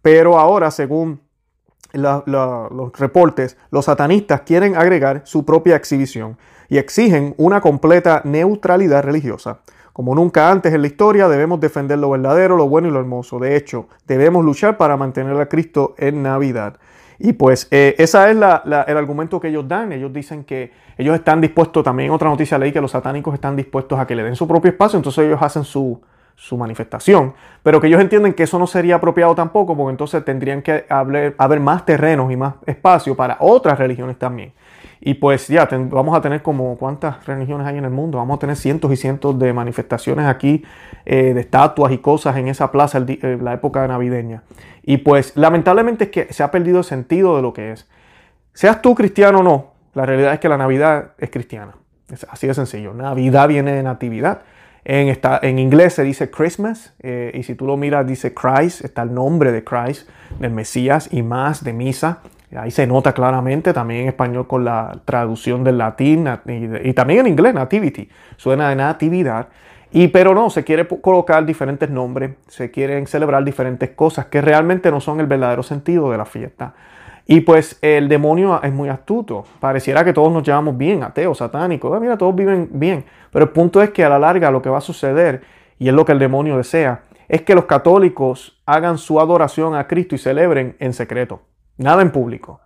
pero 0.00 0.38
ahora, 0.38 0.70
según 0.70 1.20
los 1.92 2.92
reportes, 2.98 3.56
los 3.70 3.84
satanistas 3.84 4.42
quieren 4.42 4.76
agregar 4.76 5.22
su 5.24 5.44
propia 5.44 5.76
exhibición 5.76 6.36
y 6.68 6.78
exigen 6.78 7.34
una 7.36 7.60
completa 7.60 8.22
neutralidad 8.24 9.02
religiosa. 9.02 9.58
Como 9.92 10.14
nunca 10.14 10.50
antes 10.50 10.72
en 10.72 10.80
la 10.80 10.86
historia, 10.86 11.28
debemos 11.28 11.60
defender 11.60 11.98
lo 11.98 12.08
verdadero, 12.10 12.56
lo 12.56 12.66
bueno 12.66 12.88
y 12.88 12.90
lo 12.90 12.98
hermoso. 12.98 13.38
De 13.38 13.56
hecho, 13.56 13.88
debemos 14.06 14.42
luchar 14.42 14.78
para 14.78 14.96
mantener 14.96 15.38
a 15.38 15.46
Cristo 15.46 15.94
en 15.98 16.22
Navidad. 16.22 16.78
Y 17.18 17.34
pues 17.34 17.68
eh, 17.70 17.94
ese 17.98 18.18
es 18.18 18.30
el 18.30 18.42
argumento 18.42 19.38
que 19.38 19.48
ellos 19.48 19.68
dan. 19.68 19.92
Ellos 19.92 20.12
dicen 20.12 20.44
que 20.44 20.72
ellos 20.96 21.14
están 21.14 21.40
dispuestos, 21.40 21.84
también 21.84 22.10
otra 22.10 22.28
noticia 22.28 22.58
leí 22.58 22.72
que 22.72 22.80
los 22.80 22.90
satánicos 22.90 23.34
están 23.34 23.54
dispuestos 23.54 23.98
a 23.98 24.06
que 24.06 24.16
le 24.16 24.22
den 24.22 24.34
su 24.34 24.48
propio 24.48 24.70
espacio, 24.70 24.96
entonces 24.96 25.26
ellos 25.26 25.40
hacen 25.40 25.64
su, 25.64 26.00
su 26.42 26.56
manifestación, 26.56 27.34
pero 27.62 27.80
que 27.80 27.86
ellos 27.86 28.00
entienden 28.00 28.34
que 28.34 28.42
eso 28.42 28.58
no 28.58 28.66
sería 28.66 28.96
apropiado 28.96 29.32
tampoco, 29.32 29.76
porque 29.76 29.92
entonces 29.92 30.24
tendrían 30.24 30.60
que 30.60 30.86
haber, 30.88 31.60
más 31.60 31.86
terrenos 31.86 32.32
y 32.32 32.36
más 32.36 32.54
espacio 32.66 33.14
para 33.14 33.36
otras 33.38 33.78
religiones 33.78 34.18
también. 34.18 34.52
Y 35.00 35.14
pues 35.14 35.46
ya 35.46 35.68
vamos 35.70 36.18
a 36.18 36.20
tener 36.20 36.42
como 36.42 36.76
cuántas 36.78 37.24
religiones 37.26 37.64
hay 37.64 37.78
en 37.78 37.84
el 37.84 37.92
mundo, 37.92 38.18
vamos 38.18 38.38
a 38.38 38.40
tener 38.40 38.56
cientos 38.56 38.92
y 38.92 38.96
cientos 38.96 39.38
de 39.38 39.52
manifestaciones 39.52 40.26
aquí, 40.26 40.64
eh, 41.04 41.32
de 41.32 41.40
estatuas 41.40 41.92
y 41.92 41.98
cosas 41.98 42.36
en 42.36 42.48
esa 42.48 42.72
plaza 42.72 42.98
eh, 43.06 43.38
la 43.40 43.52
época 43.52 43.86
navideña. 43.86 44.42
Y 44.82 44.96
pues 44.96 45.36
lamentablemente 45.36 46.04
es 46.04 46.10
que 46.10 46.32
se 46.32 46.42
ha 46.42 46.50
perdido 46.50 46.78
el 46.78 46.84
sentido 46.84 47.36
de 47.36 47.42
lo 47.42 47.52
que 47.52 47.70
es. 47.70 47.88
Seas 48.52 48.82
tú 48.82 48.96
cristiano 48.96 49.38
o 49.38 49.42
no, 49.44 49.74
la 49.94 50.06
realidad 50.06 50.34
es 50.34 50.40
que 50.40 50.48
la 50.48 50.58
Navidad 50.58 51.12
es 51.18 51.30
cristiana. 51.30 51.76
Así 52.28 52.48
de 52.48 52.54
sencillo. 52.54 52.92
Navidad 52.94 53.46
viene 53.46 53.72
de 53.72 53.82
natividad. 53.84 54.42
En, 54.84 55.08
esta, 55.08 55.38
en 55.42 55.58
inglés 55.58 55.94
se 55.94 56.02
dice 56.02 56.30
Christmas 56.30 56.92
eh, 57.00 57.30
y 57.34 57.44
si 57.44 57.54
tú 57.54 57.66
lo 57.66 57.76
miras 57.76 58.06
dice 58.06 58.34
Christ, 58.34 58.84
está 58.84 59.02
el 59.02 59.14
nombre 59.14 59.52
de 59.52 59.62
Christ, 59.62 60.08
del 60.40 60.50
Mesías 60.50 61.08
y 61.12 61.22
más 61.22 61.62
de 61.62 61.72
misa. 61.72 62.18
Ahí 62.56 62.70
se 62.70 62.86
nota 62.86 63.12
claramente, 63.14 63.72
también 63.72 64.02
en 64.02 64.08
español 64.08 64.46
con 64.46 64.64
la 64.64 65.00
traducción 65.04 65.64
del 65.64 65.78
latín 65.78 66.28
y, 66.82 66.92
también 66.92 67.20
en 67.20 67.28
inglés, 67.28 67.54
nativity, 67.54 68.10
suena 68.36 68.68
de 68.68 68.76
natividad. 68.76 69.48
Y 69.90 70.08
pero 70.08 70.34
no, 70.34 70.50
se 70.50 70.64
quiere 70.64 70.86
colocar 70.86 71.46
diferentes 71.46 71.88
nombres, 71.88 72.32
se 72.48 72.70
quieren 72.70 73.06
celebrar 73.06 73.44
diferentes 73.44 73.90
cosas 73.90 74.26
que 74.26 74.40
realmente 74.40 74.90
no 74.90 75.00
son 75.00 75.20
el 75.20 75.26
verdadero 75.26 75.62
sentido 75.62 76.10
de 76.10 76.18
la 76.18 76.24
fiesta. 76.24 76.74
Y 77.26 77.40
pues 77.40 77.78
el 77.82 78.08
demonio 78.08 78.60
es 78.62 78.72
muy 78.72 78.88
astuto. 78.88 79.44
Pareciera 79.60 80.04
que 80.04 80.12
todos 80.12 80.32
nos 80.32 80.42
llevamos 80.42 80.76
bien, 80.76 81.02
ateos, 81.02 81.38
satánicos. 81.38 81.92
Ah, 81.94 82.00
mira, 82.00 82.18
todos 82.18 82.34
viven 82.34 82.68
bien. 82.72 83.04
Pero 83.30 83.44
el 83.44 83.50
punto 83.50 83.80
es 83.80 83.90
que 83.90 84.04
a 84.04 84.08
la 84.08 84.18
larga 84.18 84.50
lo 84.50 84.60
que 84.60 84.70
va 84.70 84.78
a 84.78 84.82
suceder, 84.82 85.42
y 85.78 85.88
es 85.88 85.94
lo 85.94 86.04
que 86.04 86.12
el 86.12 86.18
demonio 86.18 86.56
desea, 86.56 87.02
es 87.28 87.42
que 87.42 87.54
los 87.54 87.64
católicos 87.64 88.60
hagan 88.66 88.98
su 88.98 89.20
adoración 89.20 89.74
a 89.74 89.86
Cristo 89.86 90.14
y 90.14 90.18
celebren 90.18 90.76
en 90.80 90.92
secreto, 90.92 91.42
nada 91.78 92.02
en 92.02 92.10
público. 92.10 92.60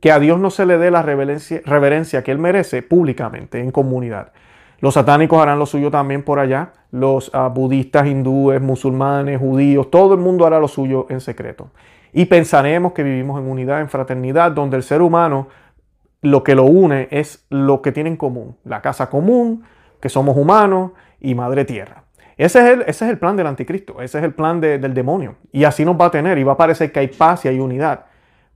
Que 0.00 0.12
a 0.12 0.18
Dios 0.18 0.38
no 0.38 0.50
se 0.50 0.66
le 0.66 0.78
dé 0.78 0.90
la 0.90 1.02
reverencia, 1.02 2.22
que 2.22 2.30
Él 2.30 2.38
merece 2.38 2.82
públicamente, 2.82 3.60
en 3.60 3.70
comunidad. 3.70 4.32
Los 4.80 4.94
satánicos 4.94 5.40
harán 5.40 5.60
lo 5.60 5.66
suyo 5.66 5.92
también 5.92 6.24
por 6.24 6.40
allá. 6.40 6.72
Los 6.90 7.30
ah, 7.34 7.48
budistas, 7.48 8.06
hindúes, 8.06 8.60
musulmanes, 8.60 9.38
judíos, 9.38 9.90
todo 9.90 10.14
el 10.14 10.20
mundo 10.20 10.44
hará 10.44 10.58
lo 10.58 10.66
suyo 10.66 11.06
en 11.08 11.20
secreto 11.20 11.70
y 12.12 12.26
pensaremos 12.26 12.92
que 12.92 13.02
vivimos 13.02 13.40
en 13.40 13.48
unidad, 13.48 13.80
en 13.80 13.88
fraternidad, 13.88 14.52
donde 14.52 14.76
el 14.76 14.82
ser 14.82 15.02
humano 15.02 15.48
lo 16.20 16.44
que 16.44 16.54
lo 16.54 16.64
une 16.64 17.08
es 17.10 17.44
lo 17.50 17.82
que 17.82 17.92
tiene 17.92 18.10
en 18.10 18.16
común, 18.16 18.56
la 18.64 18.80
casa 18.80 19.10
común, 19.10 19.64
que 20.00 20.08
somos 20.08 20.36
humanos 20.36 20.92
y 21.20 21.34
madre 21.34 21.64
tierra. 21.64 22.04
Ese 22.36 22.60
es 22.60 22.64
el, 22.66 22.80
ese 22.82 23.04
es 23.04 23.10
el 23.10 23.18
plan 23.18 23.36
del 23.36 23.46
anticristo, 23.46 24.00
ese 24.00 24.18
es 24.18 24.24
el 24.24 24.34
plan 24.34 24.60
del 24.60 24.94
demonio. 24.94 25.36
Y 25.52 25.64
así 25.64 25.84
nos 25.84 26.00
va 26.00 26.06
a 26.06 26.10
tener 26.10 26.38
y 26.38 26.44
va 26.44 26.52
a 26.52 26.56
parecer 26.56 26.92
que 26.92 27.00
hay 27.00 27.08
paz 27.08 27.44
y 27.44 27.48
hay 27.48 27.58
unidad, 27.58 28.06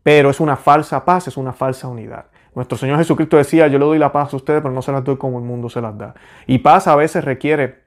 pero 0.03 0.31
es 0.31 0.41
una 0.41 0.57
falsa 0.57 1.05
paz, 1.05 1.29
es 1.29 1.37
una 1.37 1.53
falsa 1.53 1.89
unidad. 1.89 2.27
Nuestro 2.55 2.79
Señor 2.79 2.99
Jesucristo 2.99 3.37
decía, 3.37 3.67
yo 3.67 3.79
le 3.79 3.85
doy 3.85 3.99
la 3.99 4.13
paz 4.13 4.33
a 4.33 4.37
ustedes, 4.37 4.63
pero 4.63 4.73
no 4.73 4.81
se 4.81 4.91
las 4.91 5.05
doy 5.05 5.17
como 5.17 5.39
el 5.39 5.45
mundo 5.45 5.69
se 5.69 5.81
las 5.81 5.97
da. 5.97 6.15
Y 6.47 6.59
paz 6.59 6.87
a 6.87 6.97
veces 6.97 7.25
requiere 7.25 7.83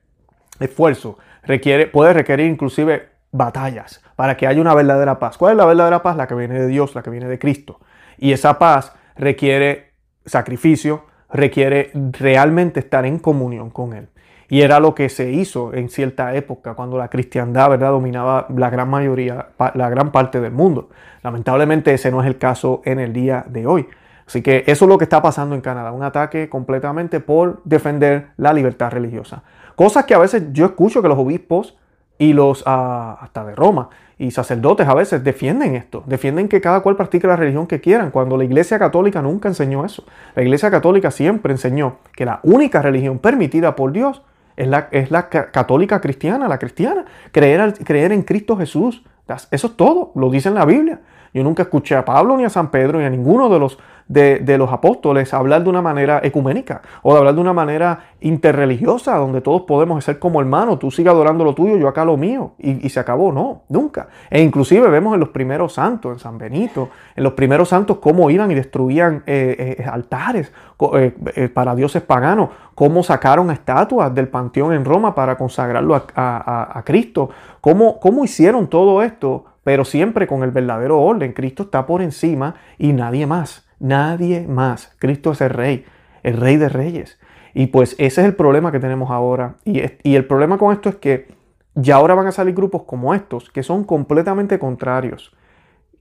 esfuerzo, 0.59 1.17
requiere, 1.43 1.87
puede 1.87 2.13
requerir 2.13 2.45
inclusive 2.45 3.08
batallas 3.31 4.01
para 4.15 4.37
que 4.37 4.47
haya 4.47 4.61
una 4.61 4.73
verdadera 4.73 5.19
paz. 5.19 5.37
¿Cuál 5.37 5.53
es 5.53 5.57
la 5.57 5.65
verdadera 5.65 6.01
paz? 6.01 6.17
La 6.17 6.27
que 6.27 6.35
viene 6.35 6.59
de 6.59 6.67
Dios, 6.67 6.95
la 6.95 7.03
que 7.03 7.09
viene 7.09 7.27
de 7.27 7.39
Cristo. 7.39 7.79
Y 8.17 8.31
esa 8.31 8.59
paz 8.59 8.93
requiere 9.15 9.91
sacrificio, 10.25 11.05
requiere 11.31 11.91
realmente 11.93 12.79
estar 12.79 13.05
en 13.05 13.19
comunión 13.19 13.69
con 13.69 13.93
Él. 13.93 14.09
Y 14.51 14.61
era 14.61 14.79
lo 14.79 14.95
que 14.95 15.09
se 15.09 15.31
hizo 15.31 15.73
en 15.75 15.89
cierta 15.89 16.33
época, 16.33 16.73
cuando 16.73 16.97
la 16.97 17.09
cristiandad 17.09 17.69
¿verdad? 17.69 17.91
dominaba 17.91 18.47
la 18.55 18.71
gran 18.71 18.89
mayoría, 18.89 19.49
la 19.75 19.89
gran 19.89 20.11
parte 20.11 20.41
del 20.41 20.51
mundo. 20.51 20.89
Lamentablemente 21.21 21.93
ese 21.93 22.09
no 22.09 22.21
es 22.21 22.27
el 22.27 22.39
caso 22.39 22.81
en 22.83 22.99
el 22.99 23.13
día 23.13 23.45
de 23.47 23.67
hoy. 23.67 23.87
Así 24.25 24.41
que 24.41 24.63
eso 24.67 24.85
es 24.85 24.89
lo 24.89 24.97
que 24.97 25.05
está 25.05 25.21
pasando 25.21 25.53
en 25.55 25.61
Canadá, 25.61 25.91
un 25.91 26.03
ataque 26.03 26.49
completamente 26.49 27.19
por 27.19 27.61
defender 27.63 28.29
la 28.37 28.53
libertad 28.53 28.91
religiosa. 28.91 29.43
Cosas 29.75 30.05
que 30.05 30.13
a 30.13 30.19
veces 30.19 30.51
yo 30.51 30.65
escucho 30.65 31.01
que 31.01 31.07
los 31.07 31.17
obispos 31.17 31.77
y 32.19 32.33
los 32.33 32.63
ah, 32.67 33.17
hasta 33.21 33.43
de 33.45 33.55
Roma 33.55 33.89
y 34.19 34.31
sacerdotes 34.31 34.87
a 34.87 34.93
veces 34.93 35.23
defienden 35.23 35.75
esto, 35.75 36.03
defienden 36.05 36.49
que 36.49 36.59
cada 36.59 36.81
cual 36.81 36.97
practique 36.97 37.25
la 37.25 37.37
religión 37.37 37.65
que 37.65 37.79
quieran, 37.79 38.11
cuando 38.11 38.35
la 38.35 38.43
Iglesia 38.43 38.77
Católica 38.77 39.21
nunca 39.21 39.47
enseñó 39.47 39.85
eso. 39.85 40.03
La 40.35 40.43
Iglesia 40.43 40.69
Católica 40.69 41.09
siempre 41.09 41.53
enseñó 41.53 41.95
que 42.13 42.25
la 42.25 42.41
única 42.43 42.81
religión 42.81 43.17
permitida 43.19 43.77
por 43.77 43.93
Dios 43.93 44.21
es 44.57 44.67
la, 44.67 44.89
es 44.91 45.09
la 45.09 45.29
católica 45.29 46.01
cristiana, 46.01 46.49
la 46.49 46.59
cristiana, 46.59 47.05
creer, 47.31 47.73
creer 47.85 48.11
en 48.11 48.23
Cristo 48.23 48.57
Jesús. 48.57 49.03
Eso 49.51 49.67
es 49.67 49.77
todo, 49.77 50.11
lo 50.15 50.29
dice 50.29 50.49
en 50.49 50.55
la 50.55 50.65
Biblia. 50.65 50.99
Yo 51.33 51.43
nunca 51.43 51.63
escuché 51.63 51.95
a 51.95 52.03
Pablo 52.03 52.35
ni 52.35 52.43
a 52.43 52.49
San 52.49 52.71
Pedro 52.71 52.99
ni 52.99 53.05
a 53.05 53.09
ninguno 53.09 53.47
de 53.47 53.57
los, 53.57 53.79
de, 54.09 54.57
los 54.57 54.71
apóstoles 54.73 55.33
hablar 55.35 55.63
de 55.63 55.69
una 55.69 55.83
manera 55.83 56.19
ecuménica 56.23 56.81
o 57.03 57.13
de 57.13 57.19
hablar 57.19 57.35
de 57.35 57.41
una 57.41 57.53
manera 57.53 58.07
interreligiosa 58.19 59.15
donde 59.15 59.39
todos 59.39 59.61
podemos 59.61 60.03
ser 60.03 60.17
como 60.17 60.41
hermanos, 60.41 60.79
tú 60.79 60.89
sigas 60.89 61.13
adorando 61.13 61.45
lo 61.45 61.53
tuyo, 61.53 61.77
yo 61.77 61.87
acá 61.87 62.03
lo 62.03 62.17
mío 62.17 62.53
y, 62.57 62.89
se 62.89 62.99
acabó, 62.99 63.31
no, 63.31 63.61
nunca. 63.69 64.07
E 64.31 64.41
inclusive 64.41 64.89
vemos 64.89 65.13
en 65.13 65.19
los 65.19 65.29
primeros 65.29 65.73
santos, 65.73 66.11
en 66.11 66.19
San 66.19 66.37
Benito, 66.39 66.89
en 67.15 67.23
los 67.23 67.33
primeros 67.33 67.69
santos 67.69 67.99
cómo 67.99 68.31
iban 68.31 68.49
y 68.49 68.55
destruían 68.55 69.23
eh, 69.27 69.77
eh, 69.79 69.85
altares 69.85 70.51
eh, 70.93 71.49
para 71.53 71.75
dioses 71.75 72.01
paganos, 72.01 72.49
cómo 72.73 73.03
sacaron 73.03 73.51
estatuas 73.51 74.13
del 74.15 74.27
panteón 74.27 74.73
en 74.73 74.85
Roma 74.85 75.13
para 75.13 75.37
consagrarlo 75.37 76.03
a, 76.15 76.81
Cristo, 76.83 77.29
cómo, 77.61 77.99
cómo 77.99 78.25
hicieron 78.25 78.67
todo 78.67 79.03
esto 79.03 79.45
pero 79.61 79.85
siempre 79.85 80.25
con 80.25 80.41
el 80.41 80.49
verdadero 80.49 80.99
orden. 80.99 81.31
Cristo 81.31 81.63
está 81.63 81.85
por 81.85 82.01
encima 82.01 82.55
y 82.79 82.91
nadie 82.91 83.27
más, 83.27 83.68
nadie 83.79 84.47
más. 84.47 84.93
Cristo 84.99 85.31
es 85.31 85.41
el 85.41 85.49
rey, 85.49 85.85
el 86.23 86.37
rey 86.37 86.57
de 86.57 86.69
reyes. 86.69 87.19
Y 87.53 87.67
pues 87.67 87.93
ese 87.97 88.21
es 88.21 88.27
el 88.27 88.35
problema 88.35 88.71
que 88.71 88.79
tenemos 88.79 89.09
ahora. 89.09 89.55
Y, 89.65 89.81
el 90.15 90.25
problema 90.25 90.57
con 90.57 90.73
esto 90.73 90.89
es 90.89 90.95
que 90.95 91.27
ya 91.75 91.95
ahora 91.95 92.15
van 92.15 92.27
a 92.27 92.31
salir 92.31 92.53
grupos 92.53 92.83
como 92.83 93.13
estos, 93.13 93.49
que 93.49 93.63
son 93.63 93.83
completamente 93.83 94.59
contrarios. 94.59 95.35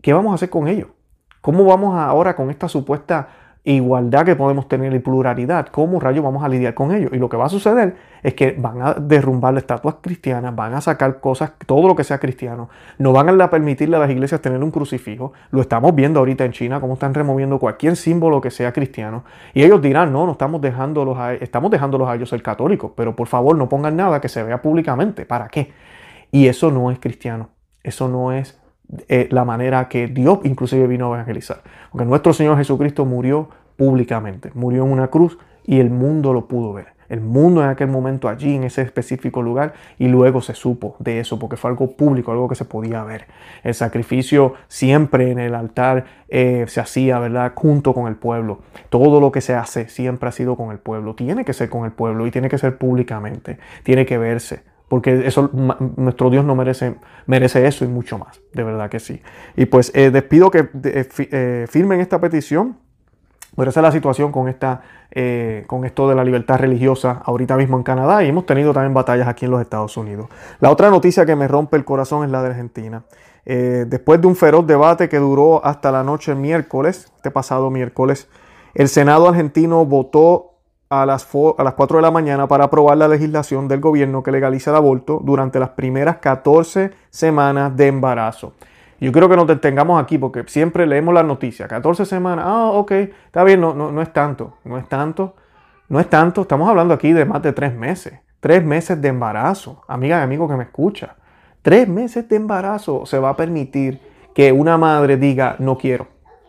¿Qué 0.03 0.13
vamos 0.13 0.33
a 0.33 0.35
hacer 0.35 0.51
con 0.51 0.69
ellos? 0.69 0.89
¿Cómo 1.41 1.65
vamos 1.65 1.97
ahora 1.97 2.37
con 2.37 2.51
esta 2.51 2.69
supuesta 2.69 3.29
igualdad 3.75 4.25
que 4.25 4.37
podemos 4.37 4.69
tener 4.69 4.93
y 4.95 4.99
pluralidad, 4.99 5.67
¿cómo 5.69 6.01
rayos 6.01 6.25
vamos 6.25 6.43
a 6.43 6.49
lidiar 6.49 6.75
con 6.75 6.93
ello? 6.93 7.11
Y 7.13 7.19
lo 7.19 7.29
que 7.29 7.37
va 7.37 7.47
a 7.47 7.49
suceder 7.49 7.97
es 8.23 8.35
que 8.35 8.57
van 8.59 8.81
a 8.83 8.95
derrumbar 8.95 9.55
las 9.55 9.63
estatuas 9.63 9.97
cristianas, 10.01 10.55
van 10.55 10.75
a 10.75 10.81
sacar 10.81 11.21
cosas, 11.21 11.53
todo 11.67 11.87
lo 11.87 11.95
que 11.95 12.05
sea 12.05 12.19
cristiano, 12.19 12.69
no 12.99 13.13
van 13.13 13.41
a 13.41 13.51
permitirle 13.51 13.97
a 13.97 14.01
las 14.01 14.11
iglesias 14.11 14.41
tener 14.41 14.63
un 14.63 14.71
crucifijo, 14.71 15.33
lo 15.51 15.61
estamos 15.61 15.95
viendo 15.95 16.21
ahorita 16.21 16.45
en 16.45 16.53
China, 16.53 16.81
cómo 16.81 16.95
están 16.95 17.15
removiendo 17.15 17.59
cualquier 17.59 17.97
símbolo 17.97 18.41
que 18.41 18.51
sea 18.51 18.73
cristiano, 18.73 19.25
y 19.55 19.63
ellos 19.63 19.83
dirán, 19.83 20.13
no, 20.13 20.25
no 20.25 20.33
estamos 20.33 20.61
dejándolos 20.61 21.19
a, 21.19 21.35
estamos 21.35 21.71
dejándolos 21.71 22.09
a 22.09 22.15
ellos 22.15 22.31
ser 22.31 22.43
católicos, 22.43 22.93
pero 22.97 23.15
por 23.15 23.27
favor 23.27 23.57
no 23.57 23.69
pongan 23.69 23.97
nada 23.97 24.21
que 24.21 24.29
se 24.29 24.43
vea 24.43 24.63
públicamente, 24.63 25.27
¿para 25.27 25.49
qué? 25.49 25.73
Y 26.31 26.47
eso 26.49 26.71
no 26.71 26.91
es 26.91 26.99
cristiano, 26.99 27.51
eso 27.83 28.09
no 28.09 28.33
es 28.33 28.59
eh, 29.09 29.29
la 29.31 29.45
manera 29.45 29.89
que 29.89 30.07
Dios 30.07 30.41
inclusive 30.45 30.87
vino 30.87 31.07
a 31.07 31.17
evangelizar. 31.17 31.63
Porque 31.91 32.07
nuestro 32.07 32.33
Señor 32.33 32.57
Jesucristo 32.57 33.05
murió 33.05 33.49
públicamente, 33.77 34.51
murió 34.55 34.85
en 34.85 34.93
una 34.93 35.09
cruz 35.09 35.39
y 35.65 35.81
el 35.81 35.91
mundo 35.91 36.33
lo 36.33 36.47
pudo 36.49 36.73
ver. 36.73 36.99
El 37.09 37.23
mundo 37.23 37.63
en 37.63 37.71
aquel 37.71 37.89
momento 37.89 38.29
allí, 38.29 38.55
en 38.55 38.65
ese 38.65 38.83
específico 38.83 39.41
lugar, 39.41 39.73
y 39.99 40.09
luego 40.09 40.43
se 40.43 40.55
supo 40.55 40.95
de 40.99 41.21
eso, 41.21 41.39
porque 41.39 41.57
fue 41.57 41.71
algo 41.71 41.97
público, 41.97 42.33
algo 42.33 42.49
que 42.49 42.55
se 42.55 42.67
podía 42.67 43.03
ver. 43.03 43.27
El 43.65 43.75
sacrificio 43.75 44.55
siempre 44.69 45.31
en 45.31 45.39
el 45.39 45.55
altar 45.55 46.05
eh, 46.29 46.67
se 46.69 46.81
hacía, 46.81 47.19
¿verdad?, 47.19 47.53
junto 47.55 47.95
con 47.95 48.09
el 48.09 48.17
pueblo. 48.17 48.61
Todo 48.91 49.21
lo 49.21 49.33
que 49.33 49.41
se 49.41 49.55
hace 49.55 49.89
siempre 49.89 50.29
ha 50.29 50.33
sido 50.33 50.57
con 50.57 50.71
el 50.71 50.79
pueblo. 50.79 51.15
Tiene 51.15 51.47
que 51.47 51.55
ser 51.55 51.71
con 51.71 51.87
el 51.87 51.93
pueblo 51.93 52.27
y 52.27 52.31
tiene 52.31 52.51
que 52.51 52.59
ser 52.59 52.77
públicamente. 52.77 53.59
Tiene 53.85 54.05
que 54.05 54.19
verse 54.19 54.61
porque 54.89 55.27
eso 55.27 55.51
nuestro 55.97 56.31
Dios 56.31 56.45
no 56.45 56.55
merece, 56.55 56.97
merece 57.27 57.67
eso 57.67 57.85
y 57.85 57.89
mucho 57.89 58.19
más, 58.19 58.41
de 58.53 58.65
verdad 58.65 58.89
que 58.91 58.99
sí. 58.99 59.23
Y 59.57 59.67
pues 59.67 59.93
eh, 59.95 60.11
que 60.11 60.69
eh, 60.85 61.09
eh, 61.19 61.67
firmen 61.69 62.01
esta 62.01 62.21
petición, 62.21 62.79
pero 63.55 63.71
esa 63.71 63.81
es 63.81 63.83
la 63.83 63.93
situación 63.93 64.31
con, 64.31 64.49
esta, 64.49 64.83
con 65.67 65.85
esto 65.85 66.09
de 66.09 66.15
la 66.15 66.23
libertad 66.23 66.59
religiosa 66.59 67.21
ahorita 67.25 67.57
mismo 67.57 67.77
en 67.77 67.83
Canadá 67.83 68.23
y 68.23 68.29
hemos 68.29 68.47
tenido 68.47 68.73
también 68.73 68.95
batallas 68.95 69.27
aquí 69.27 69.47
en 69.47 69.51
los 69.51 69.61
Estados 69.61 69.97
Unidos. 69.97 70.29
La 70.61 70.71
otra 70.71 70.91
noticia 70.91 71.27
que 71.27 71.35
me 71.35 71.49
rompe 71.49 71.77
el 71.77 71.85
corazón 71.85 72.25
es 72.25 72.31
la 72.31 72.41
de 72.43 72.51
Argentina. 72.51 73.03
después 73.45 74.21
de 74.21 74.29
un 74.29 74.37
feroz 74.37 74.65
debate 74.65 75.09
que 75.09 75.19
duró 75.19 75.65
hasta 75.65 75.91
la 75.91 76.05
noche 76.05 76.37
miércoles, 76.37 77.11
este 77.17 77.33
pasado 77.33 77.69
miércoles, 77.69 78.29
el 78.75 78.89
Senado 78.89 79.29
argentino 79.29 79.85
votó 79.85 80.58
a 80.91 81.05
las, 81.05 81.29
a 81.59 81.65
las 81.65 81.75
4 81.75 81.99
de 81.99 82.03
la 82.03 82.11
mañana 82.11 82.49
para 82.49 82.65
aprobar 82.65 82.97
la 82.97 83.09
legislación 83.09 83.69
del 83.69 83.81
gobierno 83.81 84.23
que 84.23 84.33
legaliza 84.33 84.71
el 84.71 84.77
aborto 84.77 85.21
durante 85.23 85.59
las 85.61 85.71
primeras 85.71 86.19
14 86.19 86.93
semanas 87.11 87.77
de 87.77 87.89
embarazo. 87.89 88.55
Yo 89.01 89.13
creo 89.13 89.29
que 89.29 89.37
nos 89.37 89.47
detengamos 89.47 90.03
aquí 90.03 90.19
porque 90.19 90.45
siempre 90.49 90.87
leemos 90.87 91.15
las 91.15 91.25
noticias. 91.25 91.69
14 91.69 92.05
semanas, 92.05 92.45
ah, 92.49 92.71
ok, 92.73 92.91
está 92.93 93.45
bien, 93.45 93.61
no, 93.61 93.75
no, 93.75 93.93
no 93.93 94.03
es 94.03 94.13
tanto, 94.13 94.55
no 94.65 94.77
es 94.77 94.89
tanto, 94.89 95.37
no 95.89 96.01
es 96.01 96.09
tanto. 96.11 96.43
Estamos 96.43 96.69
hablando 96.69 96.95
aquí 96.95 97.13
de 97.13 97.25
más 97.25 97.43
de 97.43 97.53
tres 97.53 97.75
meses. 97.75 98.15
Tres 98.41 98.65
meses 98.65 99.01
de 99.01 99.09
embarazo. 99.09 99.83
Amiga 99.87 100.19
y 100.19 100.23
amigo 100.23 100.49
que 100.49 100.57
me 100.57 100.65
escucha. 100.65 101.17
Tres 101.63 101.89
meses 101.89 102.29
de 102.29 102.37
embarazo 102.37 103.07
se 103.07 103.19
va 103.19 103.31
a 103.31 103.37
permitir 103.37 104.01
que 104.35 104.53
una 104.53 104.79
madre 104.79 105.17
diga, 105.17 105.57
no 105.59 105.77
quiero, 105.77 106.09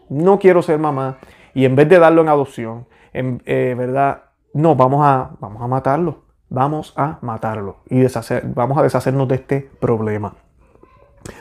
no 0.10 0.40
quiero 0.40 0.62
ser 0.62 0.80
mamá. 0.80 1.18
Y 1.54 1.66
en 1.66 1.76
vez 1.76 1.90
de 1.90 2.00
darlo 2.00 2.22
en 2.22 2.30
adopción, 2.30 2.86
en 3.14 3.42
eh, 3.46 3.76
verdad, 3.78 4.29
no, 4.54 4.76
vamos 4.76 5.06
a, 5.06 5.32
vamos 5.40 5.62
a 5.62 5.68
matarlo. 5.68 6.30
Vamos 6.52 6.94
a 6.98 7.20
matarlo 7.22 7.78
y 7.88 8.00
deshacer, 8.00 8.44
vamos 8.56 8.76
a 8.80 8.82
deshacernos 8.82 9.28
de 9.28 9.36
este 9.36 9.70
problema. 9.80 10.34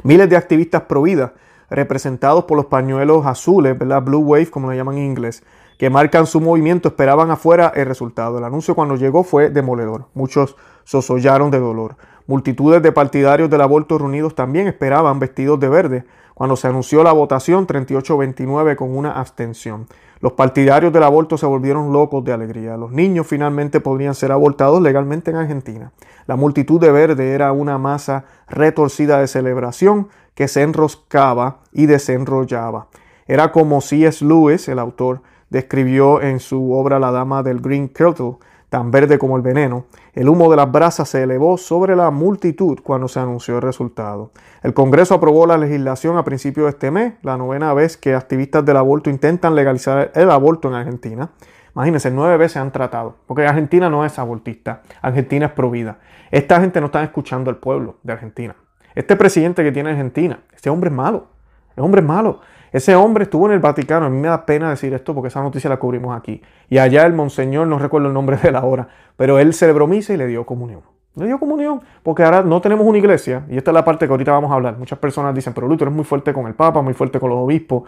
Miles 0.02 0.28
de 0.28 0.36
activistas 0.36 0.82
pro 0.82 1.00
vida, 1.00 1.32
representados 1.70 2.44
por 2.44 2.58
los 2.58 2.66
pañuelos 2.66 3.24
azules, 3.24 3.78
¿verdad? 3.78 4.02
Blue 4.02 4.18
Wave, 4.18 4.50
como 4.50 4.70
le 4.70 4.76
llaman 4.76 4.98
en 4.98 5.06
inglés, 5.06 5.42
que 5.78 5.88
marcan 5.88 6.26
su 6.26 6.42
movimiento, 6.42 6.88
esperaban 6.88 7.30
afuera 7.30 7.72
el 7.74 7.86
resultado. 7.86 8.36
El 8.36 8.44
anuncio 8.44 8.74
cuando 8.74 8.96
llegó 8.96 9.24
fue 9.24 9.48
demoledor. 9.48 10.08
Muchos 10.12 10.56
sosollaron 10.84 11.50
de 11.50 11.58
dolor. 11.58 11.96
Multitudes 12.26 12.82
de 12.82 12.92
partidarios 12.92 13.48
del 13.48 13.62
aborto 13.62 13.96
reunidos 13.96 14.34
también 14.34 14.66
esperaban 14.66 15.18
vestidos 15.18 15.58
de 15.58 15.70
verde 15.70 16.04
cuando 16.34 16.56
se 16.56 16.68
anunció 16.68 17.02
la 17.02 17.12
votación 17.12 17.66
38-29 17.66 18.76
con 18.76 18.94
una 18.94 19.12
abstención. 19.12 19.86
Los 20.20 20.32
partidarios 20.32 20.92
del 20.92 21.04
aborto 21.04 21.38
se 21.38 21.46
volvieron 21.46 21.92
locos 21.92 22.24
de 22.24 22.32
alegría. 22.32 22.76
Los 22.76 22.90
niños 22.90 23.26
finalmente 23.26 23.80
podrían 23.80 24.14
ser 24.14 24.32
abortados 24.32 24.82
legalmente 24.82 25.30
en 25.30 25.36
Argentina. 25.36 25.92
La 26.26 26.34
multitud 26.34 26.80
de 26.80 26.90
verde 26.90 27.32
era 27.32 27.52
una 27.52 27.78
masa 27.78 28.24
retorcida 28.48 29.20
de 29.20 29.28
celebración 29.28 30.08
que 30.34 30.48
se 30.48 30.62
enroscaba 30.62 31.58
y 31.72 31.86
desenrollaba. 31.86 32.88
Era 33.26 33.52
como 33.52 33.80
C.S. 33.80 34.24
Lewis, 34.24 34.68
el 34.68 34.78
autor, 34.78 35.22
describió 35.50 36.20
en 36.20 36.40
su 36.40 36.72
obra 36.72 36.98
La 36.98 37.10
Dama 37.12 37.42
del 37.42 37.60
Green 37.60 37.88
Kirtle, 37.88 38.38
tan 38.68 38.90
verde 38.90 39.18
como 39.18 39.36
el 39.36 39.42
veneno. 39.42 39.86
El 40.12 40.28
humo 40.28 40.50
de 40.50 40.56
las 40.56 40.70
brasas 40.70 41.08
se 41.08 41.22
elevó 41.22 41.56
sobre 41.56 41.96
la 41.96 42.10
multitud 42.10 42.78
cuando 42.82 43.08
se 43.08 43.20
anunció 43.20 43.56
el 43.56 43.62
resultado. 43.62 44.32
El 44.62 44.74
Congreso 44.74 45.14
aprobó 45.14 45.46
la 45.46 45.58
legislación 45.58 46.16
a 46.16 46.24
principios 46.24 46.66
de 46.66 46.70
este 46.70 46.90
mes, 46.90 47.14
la 47.22 47.36
novena 47.36 47.72
vez 47.74 47.96
que 47.96 48.14
activistas 48.14 48.64
del 48.64 48.76
aborto 48.76 49.10
intentan 49.10 49.54
legalizar 49.54 50.12
el 50.14 50.30
aborto 50.30 50.68
en 50.68 50.74
Argentina. 50.74 51.30
Imagínense, 51.74 52.10
nueve 52.10 52.36
veces 52.36 52.56
han 52.56 52.72
tratado, 52.72 53.16
porque 53.26 53.46
Argentina 53.46 53.88
no 53.88 54.04
es 54.04 54.18
abortista, 54.18 54.82
Argentina 55.00 55.46
es 55.46 55.52
provida. 55.52 55.98
Esta 56.30 56.60
gente 56.60 56.80
no 56.80 56.86
está 56.86 57.02
escuchando 57.02 57.50
al 57.50 57.56
pueblo 57.56 57.96
de 58.02 58.12
Argentina. 58.12 58.56
Este 58.94 59.14
presidente 59.16 59.62
que 59.62 59.70
tiene 59.70 59.90
Argentina, 59.90 60.40
este 60.52 60.70
hombre 60.70 60.90
es 60.90 60.96
malo, 60.96 61.28
es 61.76 61.82
hombre 61.82 62.00
es 62.00 62.06
malo. 62.06 62.40
Ese 62.72 62.94
hombre 62.96 63.24
estuvo 63.24 63.46
en 63.46 63.52
el 63.52 63.60
Vaticano. 63.60 64.06
A 64.06 64.10
mí 64.10 64.18
me 64.18 64.28
da 64.28 64.44
pena 64.44 64.70
decir 64.70 64.92
esto 64.94 65.14
porque 65.14 65.28
esa 65.28 65.42
noticia 65.42 65.70
la 65.70 65.78
cubrimos 65.78 66.16
aquí. 66.16 66.42
Y 66.68 66.78
allá 66.78 67.06
el 67.06 67.12
monseñor, 67.12 67.66
no 67.66 67.78
recuerdo 67.78 68.08
el 68.08 68.14
nombre 68.14 68.36
de 68.36 68.50
la 68.50 68.64
hora, 68.64 68.88
pero 69.16 69.38
él 69.38 69.54
celebró 69.54 69.86
misa 69.86 70.14
y 70.14 70.16
le 70.16 70.26
dio 70.26 70.44
comunión. 70.46 70.82
Le 71.16 71.26
dio 71.26 71.38
comunión 71.38 71.80
porque 72.02 72.22
ahora 72.22 72.42
no 72.42 72.60
tenemos 72.60 72.86
una 72.86 72.98
iglesia. 72.98 73.44
Y 73.50 73.56
esta 73.56 73.70
es 73.70 73.74
la 73.74 73.84
parte 73.84 74.06
que 74.06 74.12
ahorita 74.12 74.32
vamos 74.32 74.50
a 74.50 74.54
hablar. 74.54 74.78
Muchas 74.78 74.98
personas 74.98 75.34
dicen, 75.34 75.52
pero 75.52 75.66
Luis, 75.66 75.80
eres 75.80 75.92
muy 75.92 76.04
fuerte 76.04 76.32
con 76.32 76.46
el 76.46 76.54
Papa, 76.54 76.80
muy 76.80 76.94
fuerte 76.94 77.18
con 77.18 77.30
los 77.30 77.38
obispos. 77.38 77.84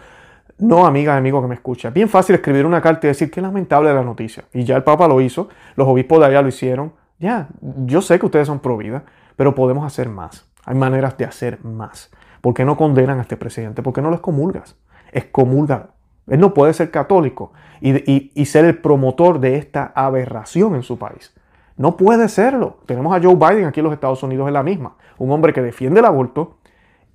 No, 0.58 0.84
amiga, 0.84 1.16
amigo 1.16 1.40
que 1.40 1.48
me 1.48 1.54
escucha. 1.54 1.88
Es 1.88 1.94
bien 1.94 2.08
fácil 2.08 2.34
escribir 2.34 2.66
una 2.66 2.80
carta 2.80 3.06
y 3.06 3.08
decir 3.08 3.30
que 3.30 3.40
lamentable 3.40 3.92
la 3.94 4.02
noticia. 4.02 4.44
Y 4.52 4.64
ya 4.64 4.76
el 4.76 4.82
Papa 4.82 5.08
lo 5.08 5.20
hizo, 5.20 5.48
los 5.76 5.88
obispos 5.88 6.20
de 6.20 6.26
allá 6.26 6.42
lo 6.42 6.48
hicieron. 6.48 6.92
Ya, 7.18 7.48
yo 7.60 8.02
sé 8.02 8.18
que 8.18 8.26
ustedes 8.26 8.46
son 8.46 8.60
pro 8.60 8.76
vida, 8.76 9.04
pero 9.36 9.54
podemos 9.54 9.86
hacer 9.86 10.08
más. 10.08 10.50
Hay 10.64 10.74
maneras 10.74 11.16
de 11.16 11.24
hacer 11.24 11.64
más. 11.64 12.10
¿Por 12.40 12.54
qué 12.54 12.64
no 12.64 12.76
condenan 12.76 13.18
a 13.18 13.22
este 13.22 13.36
presidente? 13.36 13.82
¿Por 13.82 13.92
qué 13.92 14.02
no 14.02 14.10
lo 14.10 14.16
excomulgas? 14.16 14.76
Excomulga. 15.12 15.90
Él 16.26 16.40
no 16.40 16.54
puede 16.54 16.72
ser 16.72 16.90
católico 16.90 17.52
y, 17.80 18.44
ser 18.46 18.64
el 18.64 18.78
promotor 18.78 19.40
de 19.40 19.56
esta 19.56 19.92
aberración 19.94 20.74
en 20.74 20.82
su 20.82 20.98
país. 20.98 21.34
No 21.76 21.96
puede 21.96 22.28
serlo. 22.28 22.78
Tenemos 22.86 23.14
a 23.16 23.20
Joe 23.22 23.34
Biden 23.34 23.66
aquí 23.66 23.80
en 23.80 23.84
los 23.84 23.92
Estados 23.92 24.22
Unidos 24.22 24.46
en 24.46 24.54
la 24.54 24.62
misma. 24.62 24.96
Un 25.18 25.30
hombre 25.32 25.52
que 25.52 25.62
defiende 25.62 26.00
el 26.00 26.06
aborto 26.06 26.58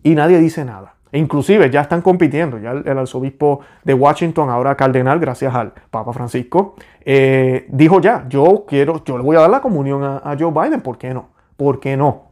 y 0.04 0.16
nadie 0.16 0.38
dice 0.40 0.66
nada. 0.66 0.96
E 1.12 1.20
inclusive 1.20 1.70
ya 1.70 1.82
están 1.82 2.02
compitiendo. 2.02 2.58
Ya 2.58 2.72
el, 2.72 2.98
arzobispo 2.98 3.62
de 3.84 3.94
Washington, 3.94 4.50
ahora 4.50 4.76
cardenal, 4.76 5.20
gracias 5.20 5.54
al 5.56 5.72
Papa 5.90 6.12
Francisco, 6.12 6.76
eh, 7.02 7.68
dijo 7.70 8.02
ya, 8.02 8.26
yo 8.28 8.66
quiero, 8.68 9.04
yo 9.06 9.18
le 9.18 9.24
voy 9.24 9.38
a 9.38 9.42
dar 9.42 9.50
la 9.50 9.62
comunión 9.62 10.04
a 10.04 10.36
Joe 10.38 10.52
Biden. 10.52 10.82
¿Por 10.82 10.98
qué 10.98 11.14
no? 11.14 11.30
¿Por 11.56 11.80
qué 11.80 11.96
no? 11.96 12.24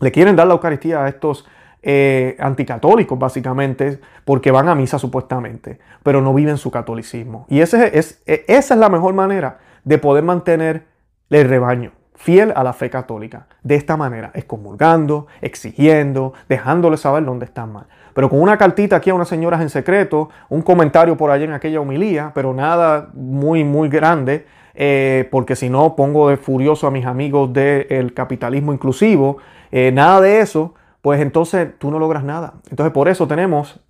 Le 0.00 0.12
quieren 0.12 0.36
dar 0.36 0.46
la 0.46 0.54
Eucaristía 0.54 1.04
a 1.04 1.08
estos 1.08 1.46
eh, 1.90 2.36
anticatólicos, 2.38 3.18
básicamente, 3.18 3.98
porque 4.26 4.50
van 4.50 4.68
a 4.68 4.74
misa 4.74 4.98
supuestamente, 4.98 5.78
pero 6.02 6.20
no 6.20 6.34
viven 6.34 6.58
su 6.58 6.70
catolicismo. 6.70 7.46
Y 7.48 7.60
es, 7.60 7.72
e, 7.72 7.88
esa 7.96 8.74
es 8.74 8.76
la 8.78 8.90
mejor 8.90 9.14
manera 9.14 9.60
de 9.84 9.96
poder 9.96 10.22
mantener 10.22 10.84
el 11.30 11.48
rebaño 11.48 11.92
fiel 12.14 12.52
a 12.54 12.62
la 12.62 12.74
fe 12.74 12.90
católica. 12.90 13.46
De 13.62 13.74
esta 13.74 13.96
manera, 13.96 14.32
excomulgando, 14.34 15.28
exigiendo, 15.40 16.34
dejándole 16.46 16.98
saber 16.98 17.24
dónde 17.24 17.46
están 17.46 17.72
mal. 17.72 17.86
Pero 18.12 18.28
con 18.28 18.42
una 18.42 18.58
cartita 18.58 18.96
aquí 18.96 19.08
a 19.08 19.14
unas 19.14 19.28
señoras 19.28 19.62
en 19.62 19.70
secreto, 19.70 20.28
un 20.50 20.60
comentario 20.60 21.16
por 21.16 21.30
allá 21.30 21.46
en 21.46 21.52
aquella 21.52 21.80
homilía, 21.80 22.32
pero 22.34 22.52
nada 22.52 23.08
muy, 23.14 23.64
muy 23.64 23.88
grande, 23.88 24.44
eh, 24.74 25.26
porque 25.30 25.56
si 25.56 25.70
no 25.70 25.96
pongo 25.96 26.28
de 26.28 26.36
furioso 26.36 26.86
a 26.86 26.90
mis 26.90 27.06
amigos 27.06 27.50
del 27.50 28.12
capitalismo 28.12 28.74
inclusivo, 28.74 29.38
eh, 29.72 29.90
nada 29.90 30.20
de 30.20 30.40
eso, 30.40 30.74
pues 31.00 31.20
entonces 31.20 31.78
tú 31.78 31.90
no 31.90 31.98
logras 31.98 32.24
nada. 32.24 32.54
Entonces 32.70 32.92
por 32.92 33.08
eso 33.08 33.26
tenemos 33.26 33.80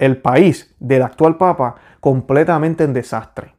el 0.00 0.16
país 0.18 0.74
del 0.80 1.02
actual 1.02 1.36
Papa 1.36 1.76
completamente 2.00 2.84
en 2.84 2.92
desastre. 2.92 3.54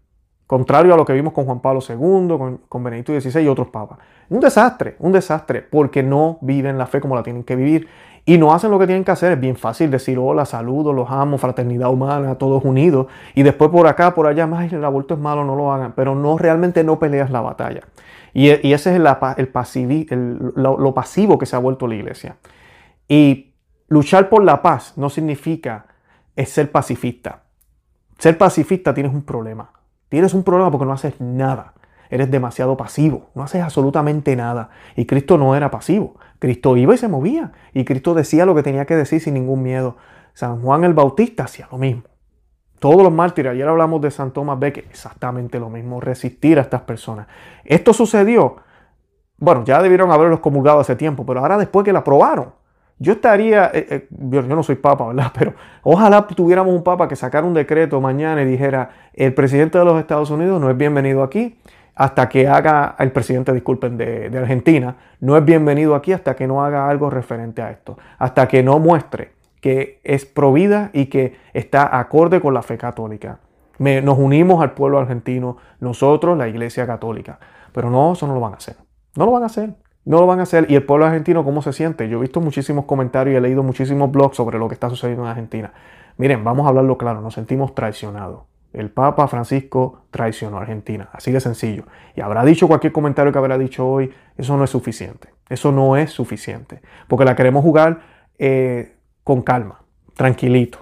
Contrario 0.46 0.94
a 0.94 0.98
lo 0.98 1.06
que 1.06 1.14
vimos 1.14 1.32
con 1.32 1.46
Juan 1.46 1.62
Pablo 1.62 1.80
II, 1.88 2.60
con, 2.68 2.84
Benedicto 2.84 3.18
XVI 3.18 3.42
y 3.42 3.48
otros 3.48 3.70
papas. 3.70 4.00
Un 4.30 4.42
desastre, 4.42 4.98
un 5.00 5.14
desastre, 5.14 5.62
porque 5.62 6.04
no 6.04 6.40
viven 6.42 6.78
la 6.78 6.88
fe 6.88 7.00
como 7.00 7.16
la 7.16 7.24
tienen 7.24 7.46
que 7.46 7.56
vivir 7.56 7.88
y 8.26 8.38
no 8.38 8.54
hacen 8.54 8.70
lo 8.70 8.78
que 8.78 8.86
tienen 8.86 9.06
que 9.06 9.12
hacer. 9.12 9.32
Es 9.32 9.40
bien 9.40 9.56
fácil 9.56 9.90
decir 9.90 10.20
hola, 10.20 10.44
saludos, 10.44 10.94
los 10.94 11.10
amo, 11.10 11.38
fraternidad 11.38 11.90
humana, 11.90 12.36
todos 12.36 12.66
unidos. 12.66 13.08
Y 13.34 13.44
después 13.44 13.72
por 13.72 13.88
acá, 13.88 14.14
por 14.14 14.28
allá, 14.28 14.46
más 14.46 14.70
el 14.74 14.84
aborto 14.84 15.14
es 15.14 15.22
malo, 15.22 15.46
no 15.46 15.56
lo 15.56 15.72
hagan. 15.72 15.94
Pero 15.96 16.16
no 16.16 16.38
realmente 16.38 16.84
no 16.84 17.00
peleas 17.00 17.32
la 17.32 17.40
batalla. 17.40 17.84
Y, 18.34 18.50
ese 18.50 18.74
es 18.74 18.96
el, 18.98 19.08
el, 20.10 20.54
lo 20.56 20.94
pasivo 20.94 21.38
que 21.38 21.46
se 21.46 21.56
ha 21.56 21.60
vuelto 21.60 21.88
la 21.88 21.96
iglesia. 21.96 22.36
Y 23.12 23.56
luchar 23.90 24.30
por 24.30 24.42
la 24.42 24.62
paz 24.62 24.94
no 24.96 25.10
significa 25.10 25.88
ser 26.46 26.72
pacifista. 26.72 27.44
Ser 28.18 28.38
pacifista 28.38 28.94
tienes 28.94 29.14
un 29.14 29.24
problema. 29.24 29.74
Tienes 30.08 30.34
un 30.34 30.44
problema 30.44 30.72
porque 30.72 30.86
no 30.86 30.94
haces 30.94 31.20
nada. 31.20 31.74
Eres 32.10 32.32
demasiado 32.32 32.78
pasivo. 32.78 33.30
No 33.36 33.44
haces 33.44 33.62
absolutamente 33.62 34.34
nada. 34.38 34.70
Y 34.96 35.08
Cristo 35.08 35.38
no 35.38 35.58
era 35.58 35.70
pasivo. 35.70 36.16
Cristo 36.40 36.78
iba 36.78 36.94
y 36.94 36.98
se 36.98 37.10
movía. 37.10 37.52
Y 37.74 37.84
Cristo 37.84 38.14
decía 38.14 38.46
lo 38.46 38.56
que 38.56 38.64
tenía 38.64 38.86
que 38.86 38.96
decir 38.96 39.20
sin 39.20 39.34
ningún 39.34 39.62
miedo. 39.62 39.98
San 40.34 40.62
Juan 40.62 40.86
el 40.86 40.94
Bautista 40.94 41.44
hacía 41.44 41.68
lo 41.70 41.78
mismo. 41.78 42.04
Todos 42.80 43.04
los 43.04 43.12
mártires, 43.12 43.52
ayer 43.52 43.68
hablamos 43.68 44.00
de 44.00 44.10
San 44.10 44.32
Tomás 44.32 44.58
Becket, 44.58 44.90
exactamente 44.90 45.60
lo 45.60 45.70
mismo, 45.70 46.00
resistir 46.00 46.60
a 46.60 46.62
estas 46.62 46.84
personas. 46.84 47.28
Esto 47.66 47.92
sucedió, 47.92 48.56
bueno, 49.38 49.66
ya 49.66 49.82
debieron 49.82 50.12
haberlos 50.12 50.40
comulgado 50.40 50.80
hace 50.80 50.96
tiempo, 50.96 51.26
pero 51.26 51.42
ahora 51.42 51.58
después 51.58 51.84
que 51.84 51.92
la 51.92 52.00
aprobaron, 52.00 52.54
yo 53.02 53.14
estaría, 53.14 53.72
eh, 53.74 53.88
eh, 53.90 54.08
yo, 54.10 54.44
no 54.44 54.64
soy 54.64 54.76
papa, 54.76 55.08
¿verdad? 55.08 55.32
Pero 55.38 55.54
ojalá 55.84 56.28
tuviéramos 56.28 56.74
un 56.74 56.84
papa 56.84 57.08
que 57.08 57.16
sacara 57.16 57.46
un 57.46 57.54
decreto 57.54 58.00
mañana 58.00 58.44
y 58.44 58.46
dijera, 58.46 58.90
el 59.14 59.34
presidente 59.34 59.78
de 59.80 59.86
los 59.86 60.00
Estados 60.00 60.30
Unidos 60.30 60.62
no 60.62 60.70
es 60.70 60.78
bienvenido 60.78 61.24
aquí 61.24 61.58
hasta 61.96 62.30
que 62.30 62.48
haga, 62.48 62.96
el 63.00 63.12
presidente, 63.12 63.52
disculpen, 63.54 63.98
de, 63.98 64.30
de 64.30 64.38
Argentina, 64.38 64.96
no 65.20 65.36
es 65.36 65.44
bienvenido 65.44 65.96
aquí 65.96 66.14
hasta 66.14 66.36
que 66.36 66.48
no 66.48 66.64
haga 66.64 66.90
algo 66.90 67.10
referente 67.10 67.62
a 67.62 67.72
esto, 67.72 67.98
hasta 68.18 68.48
que 68.48 68.64
no 68.64 68.80
muestre 68.80 69.32
que 69.62 70.02
es 70.04 70.26
provida 70.26 70.90
y 70.92 71.06
que 71.06 71.38
está 71.54 71.98
acorde 71.98 72.42
con 72.42 72.54
la 72.54 72.64
fe 72.64 72.78
católica. 72.78 73.40
nos 73.78 74.18
unimos 74.18 74.62
al 74.62 74.74
pueblo 74.74 75.00
argentino, 75.00 75.58
nosotros, 75.80 76.38
la 76.38 76.48
Iglesia 76.48 76.86
Católica. 76.86 77.40
Pero 77.72 77.90
no, 77.90 78.14
eso 78.14 78.28
no 78.28 78.34
lo 78.34 78.42
van 78.42 78.54
a 78.54 78.58
hacer. 78.58 78.76
No 79.16 79.26
lo 79.26 79.32
van 79.32 79.44
a 79.44 79.46
hacer. 79.46 79.76
No 80.06 80.20
lo 80.20 80.28
van 80.28 80.40
a 80.40 80.44
hacer. 80.44 80.66
¿Y 80.70 80.76
el 80.76 80.84
pueblo 80.84 81.06
argentino 81.06 81.44
cómo 81.44 81.62
se 81.62 81.74
siente? 81.74 82.10
Yo 82.10 82.18
he 82.18 82.22
visto 82.22 82.42
muchísimos 82.42 82.86
comentarios 82.86 83.34
y 83.34 83.38
he 83.38 83.42
leído 83.42 83.64
muchísimos 83.64 84.12
blogs 84.12 84.36
sobre 84.36 84.58
lo 84.58 84.68
que 84.68 84.74
está 84.74 84.90
sucediendo 84.90 85.24
en 85.24 85.30
Argentina. 85.30 85.74
Miren, 86.18 86.44
vamos 86.44 86.66
a 86.66 86.70
hablarlo 86.70 86.98
claro, 86.98 87.22
nos 87.22 87.34
sentimos 87.34 87.76
traicionados. 87.76 88.44
El 88.74 88.90
Papa 88.90 89.28
Francisco 89.28 90.04
traicionó 90.12 90.58
a 90.58 90.62
Argentina, 90.62 91.10
así 91.12 91.32
de 91.32 91.42
sencillo. 91.42 91.84
Y 92.16 92.22
habrá 92.22 92.46
dicho 92.46 92.68
cualquier 92.68 92.94
comentario 92.94 93.32
que 93.32 93.38
habrá 93.38 93.58
dicho 93.58 93.88
hoy, 93.88 94.12
eso 94.38 94.56
no 94.56 94.64
es 94.64 94.70
suficiente. 94.70 95.30
Eso 95.50 95.72
no 95.72 95.98
es 95.98 96.12
suficiente. 96.12 96.82
Porque 97.08 97.26
la 97.26 97.36
queremos 97.36 97.64
jugar 97.64 98.00
eh, 98.40 98.96
con 99.24 99.42
calma, 99.42 99.82
tranquilito. 100.16 100.80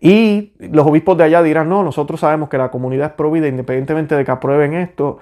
Y 0.00 0.52
los 0.58 0.86
obispos 0.86 1.16
de 1.16 1.24
allá 1.24 1.42
dirán, 1.42 1.68
no, 1.68 1.82
nosotros 1.82 2.20
sabemos 2.20 2.48
que 2.48 2.58
la 2.58 2.70
comunidad 2.70 3.14
es 3.18 3.48
independientemente 3.48 4.16
de 4.16 4.24
que 4.24 4.30
aprueben 4.30 4.74
esto, 4.74 5.18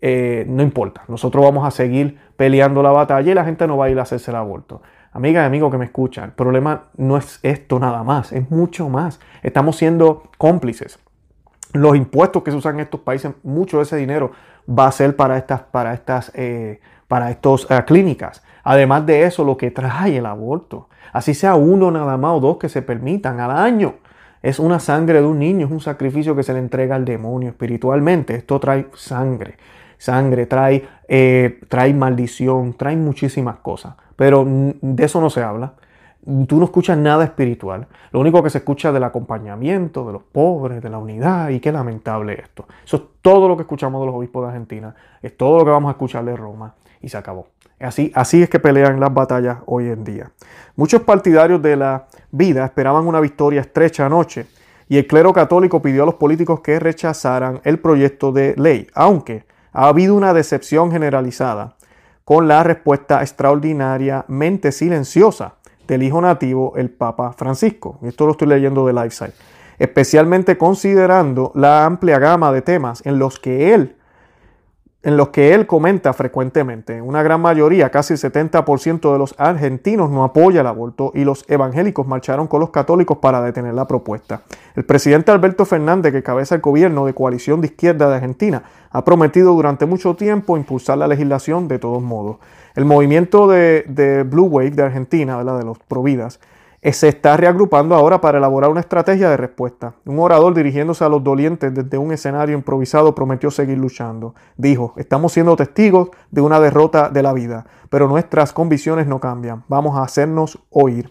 eh, 0.00 0.44
no 0.48 0.62
importa. 0.62 1.02
Nosotros 1.08 1.44
vamos 1.44 1.66
a 1.66 1.70
seguir 1.70 2.18
peleando 2.36 2.82
la 2.82 2.90
batalla 2.90 3.30
y 3.30 3.34
la 3.34 3.44
gente 3.44 3.66
no 3.66 3.76
va 3.76 3.86
a 3.86 3.90
ir 3.90 3.98
a 3.98 4.02
hacerse 4.02 4.30
el 4.30 4.36
aborto. 4.36 4.82
Amiga 5.12 5.42
y 5.42 5.46
amigo 5.46 5.70
que 5.70 5.78
me 5.78 5.86
escuchan, 5.86 6.24
el 6.24 6.32
problema 6.32 6.84
no 6.98 7.16
es 7.16 7.40
esto 7.42 7.78
nada 7.78 8.02
más, 8.02 8.32
es 8.32 8.50
mucho 8.50 8.90
más. 8.90 9.18
Estamos 9.42 9.76
siendo 9.76 10.24
cómplices. 10.36 10.98
Los 11.72 11.96
impuestos 11.96 12.42
que 12.42 12.50
se 12.50 12.56
usan 12.58 12.74
en 12.74 12.80
estos 12.80 13.00
países, 13.00 13.32
mucho 13.42 13.78
de 13.78 13.84
ese 13.84 13.96
dinero 13.96 14.32
va 14.68 14.86
a 14.86 14.92
ser 14.92 15.16
para 15.16 15.38
estas, 15.38 15.62
para 15.62 15.94
estas, 15.94 16.30
eh, 16.34 16.80
para 17.08 17.30
estos 17.30 17.66
eh, 17.70 17.82
clínicas. 17.86 18.42
Además 18.62 19.06
de 19.06 19.24
eso, 19.24 19.44
lo 19.44 19.56
que 19.56 19.70
trae 19.70 20.18
el 20.18 20.26
aborto, 20.26 20.88
así 21.12 21.32
sea 21.32 21.54
uno 21.54 21.90
nada 21.90 22.18
más 22.18 22.32
o 22.32 22.40
dos 22.40 22.58
que 22.58 22.68
se 22.68 22.82
permitan 22.82 23.40
al 23.40 23.52
año, 23.52 23.94
es 24.42 24.58
una 24.58 24.78
sangre 24.78 25.22
de 25.22 25.26
un 25.26 25.38
niño, 25.38 25.66
es 25.66 25.72
un 25.72 25.80
sacrificio 25.80 26.36
que 26.36 26.42
se 26.42 26.52
le 26.52 26.58
entrega 26.58 26.94
al 26.94 27.06
demonio 27.06 27.48
espiritualmente. 27.48 28.34
Esto 28.34 28.60
trae 28.60 28.88
sangre 28.94 29.56
sangre, 29.98 30.46
trae, 30.46 30.86
eh, 31.08 31.60
trae 31.68 31.92
maldición, 31.94 32.74
trae 32.74 32.96
muchísimas 32.96 33.56
cosas. 33.56 33.94
Pero 34.16 34.44
de 34.46 35.04
eso 35.04 35.20
no 35.20 35.30
se 35.30 35.42
habla. 35.42 35.74
Tú 36.48 36.58
no 36.58 36.64
escuchas 36.64 36.98
nada 36.98 37.22
espiritual. 37.22 37.86
Lo 38.10 38.18
único 38.18 38.42
que 38.42 38.50
se 38.50 38.58
escucha 38.58 38.88
es 38.88 38.94
del 38.94 39.04
acompañamiento, 39.04 40.04
de 40.06 40.12
los 40.12 40.22
pobres, 40.22 40.82
de 40.82 40.90
la 40.90 40.98
unidad. 40.98 41.50
Y 41.50 41.60
qué 41.60 41.70
lamentable 41.70 42.40
esto. 42.40 42.66
Eso 42.84 42.96
es 42.96 43.02
todo 43.22 43.46
lo 43.46 43.56
que 43.56 43.62
escuchamos 43.62 44.00
de 44.00 44.06
los 44.06 44.14
obispos 44.16 44.42
de 44.42 44.48
Argentina. 44.48 44.94
Es 45.22 45.36
todo 45.36 45.58
lo 45.58 45.64
que 45.64 45.70
vamos 45.70 45.88
a 45.88 45.92
escuchar 45.92 46.24
de 46.24 46.36
Roma. 46.36 46.74
Y 47.00 47.08
se 47.08 47.16
acabó. 47.16 47.48
Así, 47.78 48.10
así 48.14 48.42
es 48.42 48.48
que 48.48 48.58
pelean 48.58 48.98
las 48.98 49.12
batallas 49.14 49.58
hoy 49.66 49.88
en 49.88 50.02
día. 50.02 50.32
Muchos 50.74 51.02
partidarios 51.02 51.62
de 51.62 51.76
la 51.76 52.06
vida 52.32 52.64
esperaban 52.64 53.06
una 53.06 53.20
victoria 53.20 53.60
estrecha 53.60 54.06
anoche. 54.06 54.46
Y 54.88 54.98
el 54.98 55.06
clero 55.06 55.32
católico 55.32 55.82
pidió 55.82 56.02
a 56.04 56.06
los 56.06 56.14
políticos 56.14 56.60
que 56.60 56.80
rechazaran 56.80 57.60
el 57.64 57.78
proyecto 57.78 58.32
de 58.32 58.54
ley. 58.56 58.88
Aunque 58.94 59.44
ha 59.76 59.88
habido 59.88 60.14
una 60.14 60.32
decepción 60.32 60.90
generalizada 60.90 61.76
con 62.24 62.48
la 62.48 62.62
respuesta 62.62 63.20
extraordinariamente 63.20 64.72
silenciosa 64.72 65.56
del 65.86 66.02
hijo 66.02 66.18
nativo, 66.22 66.72
el 66.76 66.88
Papa 66.88 67.34
Francisco. 67.34 67.98
Esto 68.02 68.24
lo 68.24 68.32
estoy 68.32 68.48
leyendo 68.48 68.86
de 68.86 68.94
LifeSite. 68.94 69.34
Especialmente 69.78 70.56
considerando 70.56 71.52
la 71.54 71.84
amplia 71.84 72.18
gama 72.18 72.52
de 72.52 72.62
temas 72.62 73.04
en 73.04 73.18
los 73.18 73.38
que 73.38 73.74
él 73.74 73.96
en 75.02 75.16
los 75.16 75.28
que 75.28 75.54
él 75.54 75.66
comenta 75.66 76.12
frecuentemente. 76.12 77.00
Una 77.00 77.22
gran 77.22 77.40
mayoría, 77.40 77.90
casi 77.90 78.14
el 78.14 78.18
70% 78.18 79.12
de 79.12 79.18
los 79.18 79.34
argentinos 79.38 80.10
no 80.10 80.24
apoya 80.24 80.62
el 80.62 80.66
aborto 80.66 81.12
y 81.14 81.24
los 81.24 81.44
evangélicos 81.48 82.06
marcharon 82.06 82.48
con 82.48 82.60
los 82.60 82.70
católicos 82.70 83.18
para 83.18 83.40
detener 83.40 83.74
la 83.74 83.86
propuesta. 83.86 84.42
El 84.74 84.84
presidente 84.84 85.30
Alberto 85.30 85.64
Fernández, 85.64 86.12
que 86.12 86.22
cabeza 86.22 86.56
el 86.56 86.60
gobierno 86.60 87.06
de 87.06 87.14
coalición 87.14 87.60
de 87.60 87.68
izquierda 87.68 88.08
de 88.08 88.16
Argentina, 88.16 88.64
ha 88.90 89.04
prometido 89.04 89.54
durante 89.54 89.86
mucho 89.86 90.16
tiempo 90.16 90.56
impulsar 90.56 90.98
la 90.98 91.06
legislación 91.06 91.68
de 91.68 91.78
todos 91.78 92.02
modos. 92.02 92.38
El 92.74 92.84
movimiento 92.84 93.46
de, 93.46 94.26
Blue 94.28 94.46
Wave 94.46 94.70
de 94.70 94.82
Argentina, 94.82 95.42
de 95.42 95.64
los 95.64 95.78
Providas, 95.78 96.40
se 96.92 97.08
está 97.08 97.36
reagrupando 97.36 97.94
ahora 97.94 98.20
para 98.20 98.38
elaborar 98.38 98.70
una 98.70 98.80
estrategia 98.80 99.28
de 99.30 99.36
respuesta. 99.36 99.94
Un 100.04 100.18
orador 100.18 100.54
dirigiéndose 100.54 101.04
a 101.04 101.08
los 101.08 101.24
dolientes 101.24 101.74
desde 101.74 101.98
un 101.98 102.12
escenario 102.12 102.56
improvisado 102.56 103.14
prometió 103.14 103.50
seguir 103.50 103.78
luchando. 103.78 104.34
Dijo, 104.56 104.94
estamos 104.96 105.32
siendo 105.32 105.56
testigos 105.56 106.10
de 106.30 106.40
una 106.40 106.60
derrota 106.60 107.08
de 107.08 107.22
la 107.22 107.32
vida, 107.32 107.66
pero 107.90 108.08
nuestras 108.08 108.52
convicciones 108.52 109.06
no 109.06 109.20
cambian. 109.20 109.64
Vamos 109.68 109.96
a 109.96 110.02
hacernos 110.02 110.58
oír. 110.70 111.10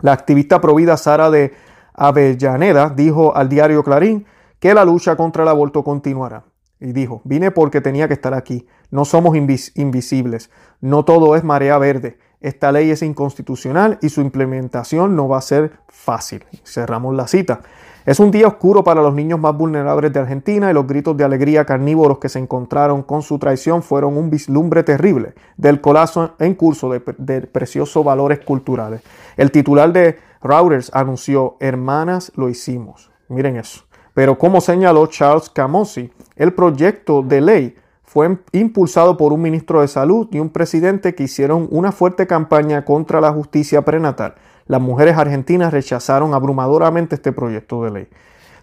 La 0.00 0.12
activista 0.12 0.60
provida 0.60 0.96
Sara 0.96 1.30
de 1.30 1.52
Avellaneda 1.94 2.90
dijo 2.90 3.34
al 3.36 3.48
diario 3.48 3.84
Clarín 3.84 4.26
que 4.58 4.74
la 4.74 4.84
lucha 4.84 5.16
contra 5.16 5.42
el 5.42 5.48
aborto 5.48 5.82
continuará. 5.82 6.44
Y 6.78 6.92
dijo, 6.92 7.20
vine 7.24 7.52
porque 7.52 7.80
tenía 7.80 8.08
que 8.08 8.14
estar 8.14 8.34
aquí. 8.34 8.66
No 8.90 9.04
somos 9.04 9.36
invisibles. 9.36 10.50
No 10.80 11.04
todo 11.04 11.36
es 11.36 11.44
marea 11.44 11.78
verde. 11.78 12.18
Esta 12.42 12.72
ley 12.72 12.90
es 12.90 13.02
inconstitucional 13.02 13.98
y 14.02 14.08
su 14.08 14.20
implementación 14.20 15.14
no 15.14 15.28
va 15.28 15.38
a 15.38 15.42
ser 15.42 15.72
fácil. 15.88 16.44
Cerramos 16.64 17.14
la 17.14 17.28
cita. 17.28 17.60
Es 18.04 18.18
un 18.18 18.32
día 18.32 18.48
oscuro 18.48 18.82
para 18.82 19.00
los 19.00 19.14
niños 19.14 19.38
más 19.38 19.56
vulnerables 19.56 20.12
de 20.12 20.18
Argentina 20.18 20.68
y 20.68 20.74
los 20.74 20.88
gritos 20.88 21.16
de 21.16 21.22
alegría 21.22 21.64
carnívoros 21.64 22.18
que 22.18 22.28
se 22.28 22.40
encontraron 22.40 23.04
con 23.04 23.22
su 23.22 23.38
traición 23.38 23.80
fueron 23.80 24.16
un 24.16 24.28
vislumbre 24.28 24.82
terrible 24.82 25.34
del 25.56 25.80
colapso 25.80 26.34
en 26.40 26.54
curso 26.54 26.90
de, 26.90 27.00
preciosos 27.42 28.04
valores 28.04 28.40
culturales. 28.40 29.02
El 29.36 29.52
titular 29.52 29.92
de 29.92 30.18
Reuters 30.42 30.90
anunció, 30.92 31.56
hermanas, 31.60 32.32
lo 32.34 32.48
hicimos. 32.48 33.12
Miren 33.28 33.56
eso. 33.56 33.84
Pero 34.14 34.36
como 34.36 34.60
señaló 34.60 35.06
Charles 35.06 35.48
Camossi, 35.48 36.12
el 36.34 36.52
proyecto 36.54 37.22
de 37.22 37.40
ley 37.40 37.76
fue 38.12 38.36
impulsado 38.52 39.16
por 39.16 39.32
un 39.32 39.40
ministro 39.40 39.80
de 39.80 39.88
salud 39.88 40.28
y 40.32 40.38
un 40.38 40.50
presidente 40.50 41.14
que 41.14 41.22
hicieron 41.22 41.66
una 41.70 41.92
fuerte 41.92 42.26
campaña 42.26 42.84
contra 42.84 43.22
la 43.22 43.32
justicia 43.32 43.86
prenatal. 43.86 44.34
Las 44.66 44.82
mujeres 44.82 45.16
argentinas 45.16 45.72
rechazaron 45.72 46.34
abrumadoramente 46.34 47.14
este 47.14 47.32
proyecto 47.32 47.82
de 47.84 47.90
ley. 47.90 48.08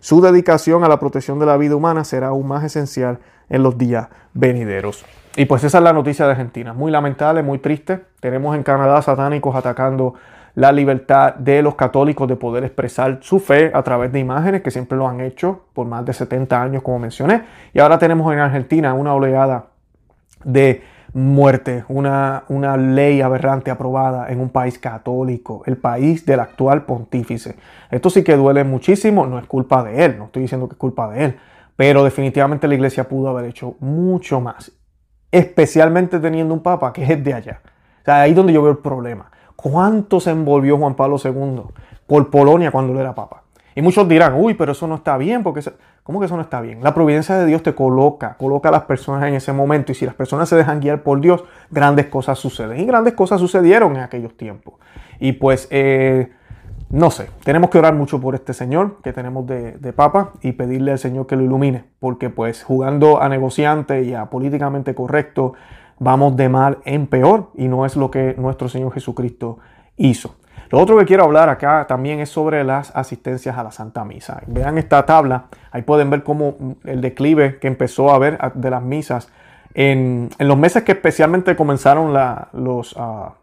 Su 0.01 0.21
dedicación 0.21 0.83
a 0.83 0.87
la 0.87 0.99
protección 0.99 1.39
de 1.39 1.47
la 1.47 1.57
vida 1.57 1.75
humana 1.75 2.03
será 2.03 2.27
aún 2.27 2.47
más 2.47 2.63
esencial 2.63 3.17
en 3.49 3.63
los 3.63 3.75
días 3.75 4.09
venideros. 4.35 5.03
Y 5.35 5.45
pues 5.45 5.63
esa 5.63 5.79
es 5.79 5.83
la 5.83 5.93
noticia 5.93 6.25
de 6.25 6.31
Argentina. 6.33 6.73
Muy 6.73 6.91
lamentable, 6.91 7.41
muy 7.41 7.57
triste. 7.57 8.01
Tenemos 8.19 8.55
en 8.55 8.61
Canadá 8.61 9.01
satánicos 9.01 9.55
atacando 9.55 10.13
la 10.55 10.71
libertad 10.71 11.35
de 11.35 11.61
los 11.61 11.75
católicos 11.75 12.27
de 12.27 12.35
poder 12.35 12.63
expresar 12.63 13.19
su 13.21 13.39
fe 13.39 13.71
a 13.73 13.83
través 13.83 14.11
de 14.11 14.19
imágenes, 14.19 14.61
que 14.61 14.71
siempre 14.71 14.97
lo 14.97 15.07
han 15.07 15.21
hecho 15.21 15.65
por 15.73 15.87
más 15.87 16.05
de 16.05 16.13
70 16.13 16.61
años, 16.61 16.83
como 16.83 16.99
mencioné. 16.99 17.43
Y 17.73 17.79
ahora 17.79 17.97
tenemos 17.97 18.31
en 18.33 18.39
Argentina 18.39 18.93
una 18.93 19.13
oleada 19.13 19.67
de 20.43 20.83
muerte, 21.13 21.85
una, 21.87 22.43
una 22.49 22.77
ley 22.77 23.21
aberrante 23.21 23.71
aprobada 23.71 24.29
en 24.29 24.39
un 24.39 24.49
país 24.49 24.77
católico, 24.77 25.63
el 25.65 25.77
país 25.77 26.25
del 26.25 26.39
actual 26.39 26.85
pontífice. 26.85 27.55
Esto 27.89 28.09
sí 28.09 28.23
que 28.23 28.35
duele 28.35 28.63
muchísimo, 28.63 29.25
no 29.25 29.39
es 29.39 29.45
culpa 29.45 29.83
de 29.83 30.05
él, 30.05 30.17
no 30.17 30.25
estoy 30.25 30.43
diciendo 30.43 30.67
que 30.67 30.73
es 30.73 30.79
culpa 30.79 31.09
de 31.09 31.25
él, 31.25 31.39
pero 31.75 32.03
definitivamente 32.03 32.67
la 32.67 32.75
iglesia 32.75 33.07
pudo 33.07 33.29
haber 33.29 33.45
hecho 33.45 33.75
mucho 33.79 34.39
más, 34.41 34.71
especialmente 35.31 36.19
teniendo 36.19 36.53
un 36.53 36.61
papa 36.61 36.93
que 36.93 37.03
es 37.03 37.23
de 37.23 37.33
allá. 37.33 37.61
O 38.01 38.05
sea, 38.05 38.21
ahí 38.21 38.31
es 38.31 38.35
donde 38.35 38.53
yo 38.53 38.61
veo 38.61 38.71
el 38.71 38.79
problema. 38.79 39.31
¿Cuánto 39.61 40.21
se 40.21 40.31
envolvió 40.31 40.77
Juan 40.77 40.95
Pablo 40.95 41.17
II 41.21 41.63
por 42.07 42.29
Polonia 42.29 42.71
cuando 42.71 42.93
él 42.93 42.99
era 42.99 43.13
papa? 43.13 43.43
Y 43.75 43.81
muchos 43.81 44.07
dirán, 44.07 44.33
uy, 44.35 44.53
pero 44.53 44.71
eso 44.71 44.87
no 44.87 44.95
está 44.95 45.17
bien, 45.17 45.43
porque 45.43 45.61
¿cómo 46.03 46.19
que 46.19 46.27
eso 46.27 46.37
no 46.37 46.41
está 46.41 46.61
bien? 46.61 46.81
La 46.81 46.93
providencia 46.93 47.37
de 47.37 47.45
Dios 47.45 47.61
te 47.61 47.75
coloca, 47.75 48.35
coloca 48.37 48.69
a 48.69 48.71
las 48.71 48.83
personas 48.83 49.27
en 49.27 49.33
ese 49.33 49.51
momento 49.51 49.91
y 49.91 49.95
si 49.95 50.05
las 50.05 50.15
personas 50.15 50.47
se 50.47 50.55
dejan 50.55 50.79
guiar 50.79 51.03
por 51.03 51.19
Dios, 51.19 51.43
grandes 51.71 52.05
cosas 52.05 52.39
suceden. 52.39 52.79
Y 52.79 52.85
grandes 52.85 53.15
cosas 53.15 53.41
sucedieron 53.41 53.97
en 53.97 54.01
aquellos 54.01 54.37
tiempos. 54.37 54.75
Y 55.19 55.33
pues, 55.33 55.67
eh, 55.71 56.31
no 56.89 57.11
sé, 57.11 57.27
tenemos 57.43 57.69
que 57.69 57.79
orar 57.79 57.95
mucho 57.95 58.21
por 58.21 58.35
este 58.35 58.53
Señor 58.53 59.01
que 59.03 59.11
tenemos 59.11 59.45
de, 59.45 59.73
de, 59.73 59.91
Papa 59.91 60.31
y 60.41 60.53
pedirle 60.53 60.93
al 60.93 60.99
Señor 60.99 61.27
que 61.27 61.35
lo 61.35 61.43
ilumine, 61.43 61.83
porque 61.99 62.29
pues 62.29 62.63
jugando 62.63 63.21
a 63.21 63.27
negociante 63.27 64.03
y 64.03 64.13
a 64.13 64.27
políticamente 64.27 64.95
correcto, 64.95 65.53
vamos 65.99 66.35
de 66.35 66.49
mal 66.49 66.79
en 66.85 67.07
peor 67.07 67.51
y 67.55 67.67
no 67.67 67.85
es 67.85 67.95
lo 67.95 68.09
que 68.09 68.35
nuestro 68.37 68.69
Señor 68.69 68.91
Jesucristo 68.93 69.59
hizo. 69.97 70.35
Lo 70.71 70.79
otro 70.79 70.97
que 70.97 71.05
quiero 71.05 71.23
hablar 71.23 71.49
acá 71.49 71.85
también 71.87 72.19
es 72.19 72.29
sobre 72.29 72.63
las 72.63 72.95
asistencias 72.95 73.57
a 73.57 73.63
la 73.63 73.71
Santa 73.71 74.05
Misa. 74.05 74.41
Vean 74.47 74.77
esta 74.77 75.05
tabla, 75.05 75.45
ahí 75.71 75.81
pueden 75.81 76.09
ver 76.09 76.23
cómo 76.23 76.75
el 76.83 77.01
declive 77.01 77.57
que 77.59 77.67
empezó 77.67 78.11
a 78.11 78.15
haber 78.15 78.37
de 78.53 78.69
las 78.69 78.83
misas 78.83 79.31
en, 79.73 80.29
los 80.37 80.57
meses 80.57 80.83
que 80.83 80.91
especialmente 80.93 81.55
comenzaron 81.55 82.13
los, 82.53 82.95
ah, 82.97 83.33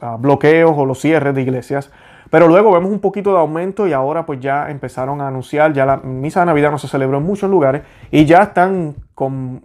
ah, 0.00 0.16
bloqueos 0.18 0.72
o 0.76 0.86
los 0.86 1.00
cierres 1.00 1.34
de 1.34 1.42
iglesias. 1.42 1.90
Pero 2.30 2.48
luego 2.48 2.72
vemos 2.72 2.90
un 2.90 2.98
poquito 2.98 3.32
de 3.32 3.38
aumento 3.38 3.86
y 3.86 3.92
ahora 3.92 4.26
pues 4.26 4.40
ya 4.40 4.68
empezaron 4.70 5.20
a 5.20 5.28
anunciar, 5.28 5.72
ya 5.72 5.86
la 5.86 5.98
misa 5.98 6.40
de 6.40 6.46
Navidad 6.46 6.72
no 6.72 6.78
se 6.78 6.88
celebró 6.88 7.18
en 7.18 7.24
muchos 7.24 7.48
lugares 7.48 7.82
y 8.10 8.24
ya 8.24 8.42
están 8.42 8.96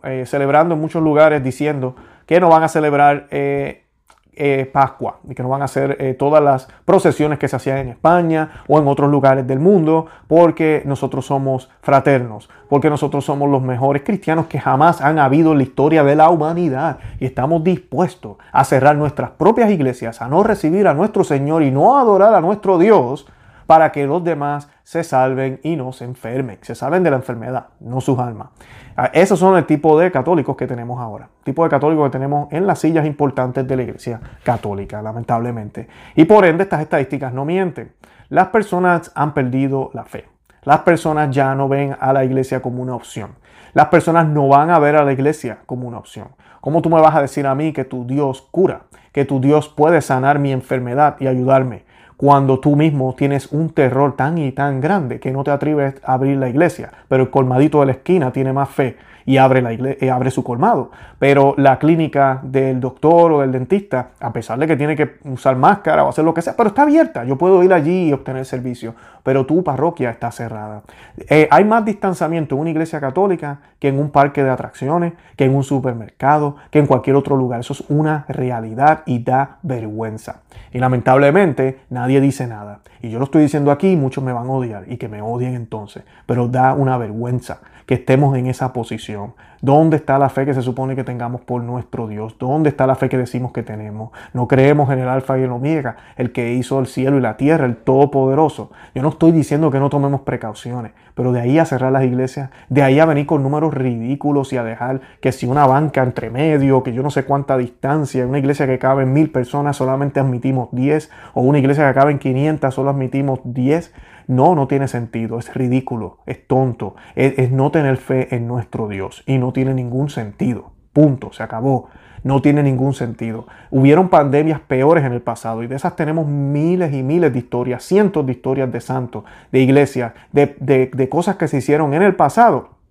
eh, 0.03 0.25
celebrando 0.27 0.75
en 0.75 0.81
muchos 0.81 1.01
lugares 1.01 1.43
diciendo 1.43 1.95
que 2.31 2.39
no 2.39 2.47
van 2.47 2.63
a 2.63 2.69
celebrar 2.69 3.27
eh, 3.29 3.83
eh, 4.31 4.65
Pascua 4.71 5.19
y 5.29 5.35
que 5.35 5.43
no 5.43 5.49
van 5.49 5.63
a 5.63 5.65
hacer 5.65 5.97
eh, 5.99 6.13
todas 6.13 6.41
las 6.41 6.69
procesiones 6.85 7.37
que 7.37 7.49
se 7.49 7.57
hacían 7.57 7.79
en 7.79 7.89
España 7.89 8.63
o 8.69 8.79
en 8.79 8.87
otros 8.87 9.11
lugares 9.11 9.45
del 9.45 9.59
mundo 9.59 10.05
porque 10.29 10.81
nosotros 10.85 11.25
somos 11.25 11.69
fraternos, 11.81 12.49
porque 12.69 12.89
nosotros 12.89 13.25
somos 13.25 13.49
los 13.49 13.61
mejores 13.61 14.03
cristianos 14.03 14.45
que 14.45 14.61
jamás 14.61 15.01
han 15.01 15.19
habido 15.19 15.51
en 15.51 15.57
la 15.57 15.63
historia 15.63 16.05
de 16.05 16.15
la 16.15 16.29
humanidad 16.29 16.99
y 17.19 17.25
estamos 17.25 17.65
dispuestos 17.65 18.37
a 18.53 18.63
cerrar 18.63 18.95
nuestras 18.95 19.31
propias 19.31 19.69
iglesias, 19.69 20.21
a 20.21 20.29
no 20.29 20.41
recibir 20.41 20.87
a 20.87 20.93
nuestro 20.93 21.25
Señor 21.25 21.63
y 21.63 21.71
no 21.71 21.99
adorar 21.99 22.33
a 22.33 22.39
nuestro 22.39 22.77
Dios 22.77 23.27
para 23.71 23.93
que 23.93 24.05
los 24.05 24.21
demás 24.21 24.69
se 24.84 25.01
salven 25.01 25.62
y 25.63 25.77
no 25.77 25.93
se 25.93 26.03
enfermen, 26.03 26.57
se 26.60 26.75
salven 26.75 27.03
de 27.03 27.10
la 27.10 27.15
enfermedad, 27.15 27.67
no 27.79 28.01
sus 28.01 28.19
almas. 28.19 28.49
Ah, 28.97 29.10
esos 29.13 29.39
son 29.39 29.55
el 29.55 29.65
tipo 29.65 29.97
de 29.97 30.12
católicos 30.12 30.57
que 30.57 30.67
tenemos 30.67 30.99
ahora. 30.99 31.29
tipo 31.45 31.63
de 31.63 31.69
católicos 31.69 32.10
que 32.10 32.12
tenemos 32.12 32.51
en 32.51 32.67
las 32.67 32.79
sillas 32.79 33.05
importantes 33.05 33.65
de 33.65 33.77
la 33.77 33.84
iglesia 33.84 34.19
católica, 34.43 35.01
lamentablemente. 35.01 35.88
Y 36.17 36.25
por 36.25 36.43
ende 36.43 36.63
estas 36.63 36.81
estadísticas 36.81 37.31
no 37.31 37.45
mienten. 37.45 37.93
Las 38.27 38.49
personas 38.49 39.10
han 39.15 39.34
perdido 39.34 39.89
la 39.93 40.03
fe. 40.03 40.27
Las 40.63 40.79
personas 40.79 41.34
ya 41.34 41.55
no 41.55 41.69
ven 41.69 41.95
a 41.97 42.12
la 42.12 42.25
iglesia 42.25 42.62
como 42.62 42.81
una 42.81 42.95
opción. 42.95 43.36
Las 43.71 43.88
personas 43.88 44.27
no 44.27 44.49
van 44.49 44.69
a 44.69 44.79
ver 44.79 44.97
a 44.97 45.05
la 45.05 45.13
iglesia 45.13 45.60
como 45.65 45.88
una 45.88 45.97
opción. 45.97 46.27
¿Cómo 46.60 46.81
tú 46.81 46.89
me 46.89 46.99
vas 46.99 47.15
a 47.15 47.21
decir 47.21 47.47
a 47.47 47.55
mí 47.55 47.71
que 47.71 47.86
tu 47.86 48.05
Dios 48.05 48.45
cura? 48.51 48.81
Que 49.13 49.23
tu 49.23 49.39
Dios 49.39 49.69
puede 49.69 50.01
sanar 50.01 50.39
mi 50.39 50.51
enfermedad 50.51 51.15
y 51.21 51.27
ayudarme? 51.27 51.86
Cuando 52.21 52.60
tú 52.60 52.75
mismo 52.75 53.15
tienes 53.17 53.51
un 53.51 53.71
terror 53.71 54.15
tan 54.15 54.38
y 54.38 54.51
tan 54.51 54.79
grande 54.79 55.19
que 55.19 55.31
no 55.31 55.43
te 55.43 55.49
atreves 55.49 55.95
a 56.03 56.13
abrir 56.13 56.38
la 56.38 56.49
iglesia, 56.49 56.91
pero 57.07 57.23
el 57.23 57.31
colmadito 57.31 57.79
de 57.79 57.88
la 57.88 57.91
esquina 57.93 58.31
tiene 58.31 58.53
más 58.53 58.69
fe 58.69 58.95
y 59.25 59.38
abre, 59.38 59.63
la 59.63 59.73
eh, 59.73 60.12
abre 60.12 60.29
su 60.29 60.43
colmado. 60.43 60.91
Pero 61.17 61.55
la 61.57 61.79
clínica 61.79 62.39
del 62.43 62.79
doctor 62.79 63.31
o 63.31 63.41
del 63.41 63.51
dentista, 63.51 64.10
a 64.19 64.31
pesar 64.31 64.60
de 64.60 64.67
que 64.67 64.75
tiene 64.75 64.95
que 64.95 65.15
usar 65.23 65.55
máscara 65.55 66.03
o 66.03 66.10
hacer 66.10 66.23
lo 66.23 66.31
que 66.31 66.43
sea, 66.43 66.55
pero 66.55 66.69
está 66.69 66.84
abierta. 66.84 67.23
Yo 67.23 67.39
puedo 67.39 67.63
ir 67.63 67.73
allí 67.73 68.10
y 68.10 68.13
obtener 68.13 68.45
servicio, 68.45 68.93
pero 69.23 69.45
tu 69.45 69.63
parroquia 69.63 70.10
está 70.10 70.31
cerrada. 70.31 70.84
Eh, 71.29 71.47
hay 71.51 71.63
más 71.65 71.86
distanciamiento 71.86 72.55
en 72.55 72.62
una 72.62 72.69
iglesia 72.69 72.99
católica 72.99 73.60
que 73.79 73.88
en 73.88 73.99
un 73.99 74.12
parque 74.12 74.43
de 74.43 74.49
atracciones, 74.49 75.13
que 75.36 75.45
en 75.45 75.55
un 75.55 75.63
supermercado, 75.63 76.55
que 76.69 76.79
en 76.79 76.88
cualquier 76.88 77.15
otro 77.15 77.36
lugar. 77.36 77.60
Eso 77.60 77.73
es 77.73 77.84
una 77.89 78.25
realidad 78.27 79.03
y 79.05 79.19
da 79.19 79.57
vergüenza. 79.62 80.41
Y 80.73 80.79
lamentablemente 80.79 81.79
nadie 81.89 82.21
dice 82.21 82.47
nada. 82.47 82.79
Y 83.01 83.10
yo 83.10 83.19
lo 83.19 83.25
estoy 83.25 83.41
diciendo 83.41 83.71
aquí, 83.71 83.95
muchos 83.95 84.23
me 84.23 84.34
van 84.34 84.47
a 84.47 84.51
odiar 84.51 84.91
y 84.91 84.97
que 84.97 85.07
me 85.07 85.21
odien 85.21 85.55
entonces, 85.55 86.03
pero 86.25 86.47
da 86.47 86.73
una 86.73 86.97
vergüenza 86.97 87.60
que 87.91 87.95
estemos 87.95 88.38
en 88.38 88.47
esa 88.47 88.71
posición. 88.71 89.34
¿Dónde 89.62 89.97
está 89.97 90.17
la 90.17 90.30
fe 90.30 90.45
que 90.45 90.54
se 90.54 90.62
supone 90.62 90.95
que 90.95 91.04
tengamos 91.04 91.41
por 91.41 91.62
nuestro 91.62 92.08
Dios? 92.08 92.38
¿Dónde 92.39 92.69
está 92.69 92.88
la 92.88 92.95
fe 92.95 93.10
que 93.10 93.17
decimos 93.17 93.51
que 93.51 93.63
tenemos? 93.63 94.12
No 94.32 94.47
creemos 94.47 94.89
en 94.91 94.99
el 94.99 95.10
alfa 95.10 95.38
y 95.38 95.41
el 95.41 95.51
omega, 95.51 95.97
el 96.15 96.32
que 96.32 96.54
hizo 96.54 96.80
el 96.80 96.88
cielo 96.88 97.17
y 97.17 97.19
la 97.19 97.36
tierra, 97.36 97.65
el 97.65 97.75
todopoderoso. 97.75 98.71
Yo 98.95 99.01
no 99.01 99.10
estoy 99.10 99.34
diciendo 99.34 99.71
que 99.71 99.80
no 99.82 99.89
tomemos 99.89 100.21
precauciones, 100.21 100.93
pero 101.15 101.32
de 101.32 101.41
ahí 101.41 101.60
a 101.60 101.65
cerrar 101.65 101.91
las 101.91 102.04
iglesias, 102.04 102.50
de 102.69 102.84
ahí 102.84 103.00
a 103.00 103.06
venir 103.06 103.26
con 103.26 103.43
números 103.43 103.74
ridículos 103.74 104.54
y 104.54 104.58
a 104.58 104.63
dejar 104.63 105.02
que 105.19 105.32
si 105.32 105.45
una 105.45 105.65
banca 105.65 106.04
entre 106.04 106.30
medio, 106.30 106.84
que 106.84 106.93
yo 106.93 107.04
no 107.04 107.12
sé 107.12 107.24
cuánta 107.24 107.58
distancia, 107.58 108.26
una 108.26 108.39
iglesia 108.39 108.67
que 108.67 108.80
cabe 108.80 109.04
en 109.04 109.13
mil 109.13 109.32
personas 109.32 109.78
solamente 109.78 110.19
admitimos 110.19 110.69
10, 110.71 111.10
o 111.34 111.41
una 111.41 111.60
iglesia 111.60 111.88
que 111.88 111.93
cabe 111.93 112.12
en 112.12 112.19
500 112.19 112.74
solo 112.74 112.89
admitimos 112.89 113.39
10, 113.43 113.93
no, 114.28 114.56
no 114.56 114.67
tiene 114.67 114.88
sentido, 114.88 115.39
es 115.39 115.54
ridículo, 115.54 116.19
es 116.26 116.47
tonto, 116.47 116.95
es, 117.15 117.52
no 117.52 117.71
tener 117.71 117.97
fe 117.97 118.34
en 118.36 118.47
nuestro 118.47 118.88
Dios 118.88 119.24
y 119.26 119.38
no 119.38 119.52
tiene 119.52 119.74
ningún 119.74 120.10
sentido. 120.10 120.70
Punto, 120.93 121.32
se 121.34 121.43
acabó. 121.43 121.89
No 122.23 122.41
tiene 122.41 122.62
ningún 122.62 122.93
sentido. 122.93 123.47
Hubieron 123.71 124.10
pandemias 124.10 124.60
peores 124.60 125.04
en 125.04 125.13
el 125.13 125.21
pasado 125.21 125.63
y 125.63 125.67
de 125.67 125.75
esas 125.75 125.95
tenemos 125.95 126.27
miles 126.27 126.93
y 126.93 127.01
miles 127.01 127.34
de 127.34 127.39
historias, 127.39 127.84
cientos 127.84 128.25
de 128.25 128.34
historias 128.34 128.71
de 128.71 128.80
santos, 128.80 129.23
de 129.51 129.60
iglesias, 129.60 130.13
de, 130.32 130.56
de 130.93 131.10
cosas 131.10 131.38
que 131.38 131.47
se 131.47 131.58
hicieron 131.58 131.93
en 131.93 132.04
el 132.04 132.15
pasado 132.15 132.82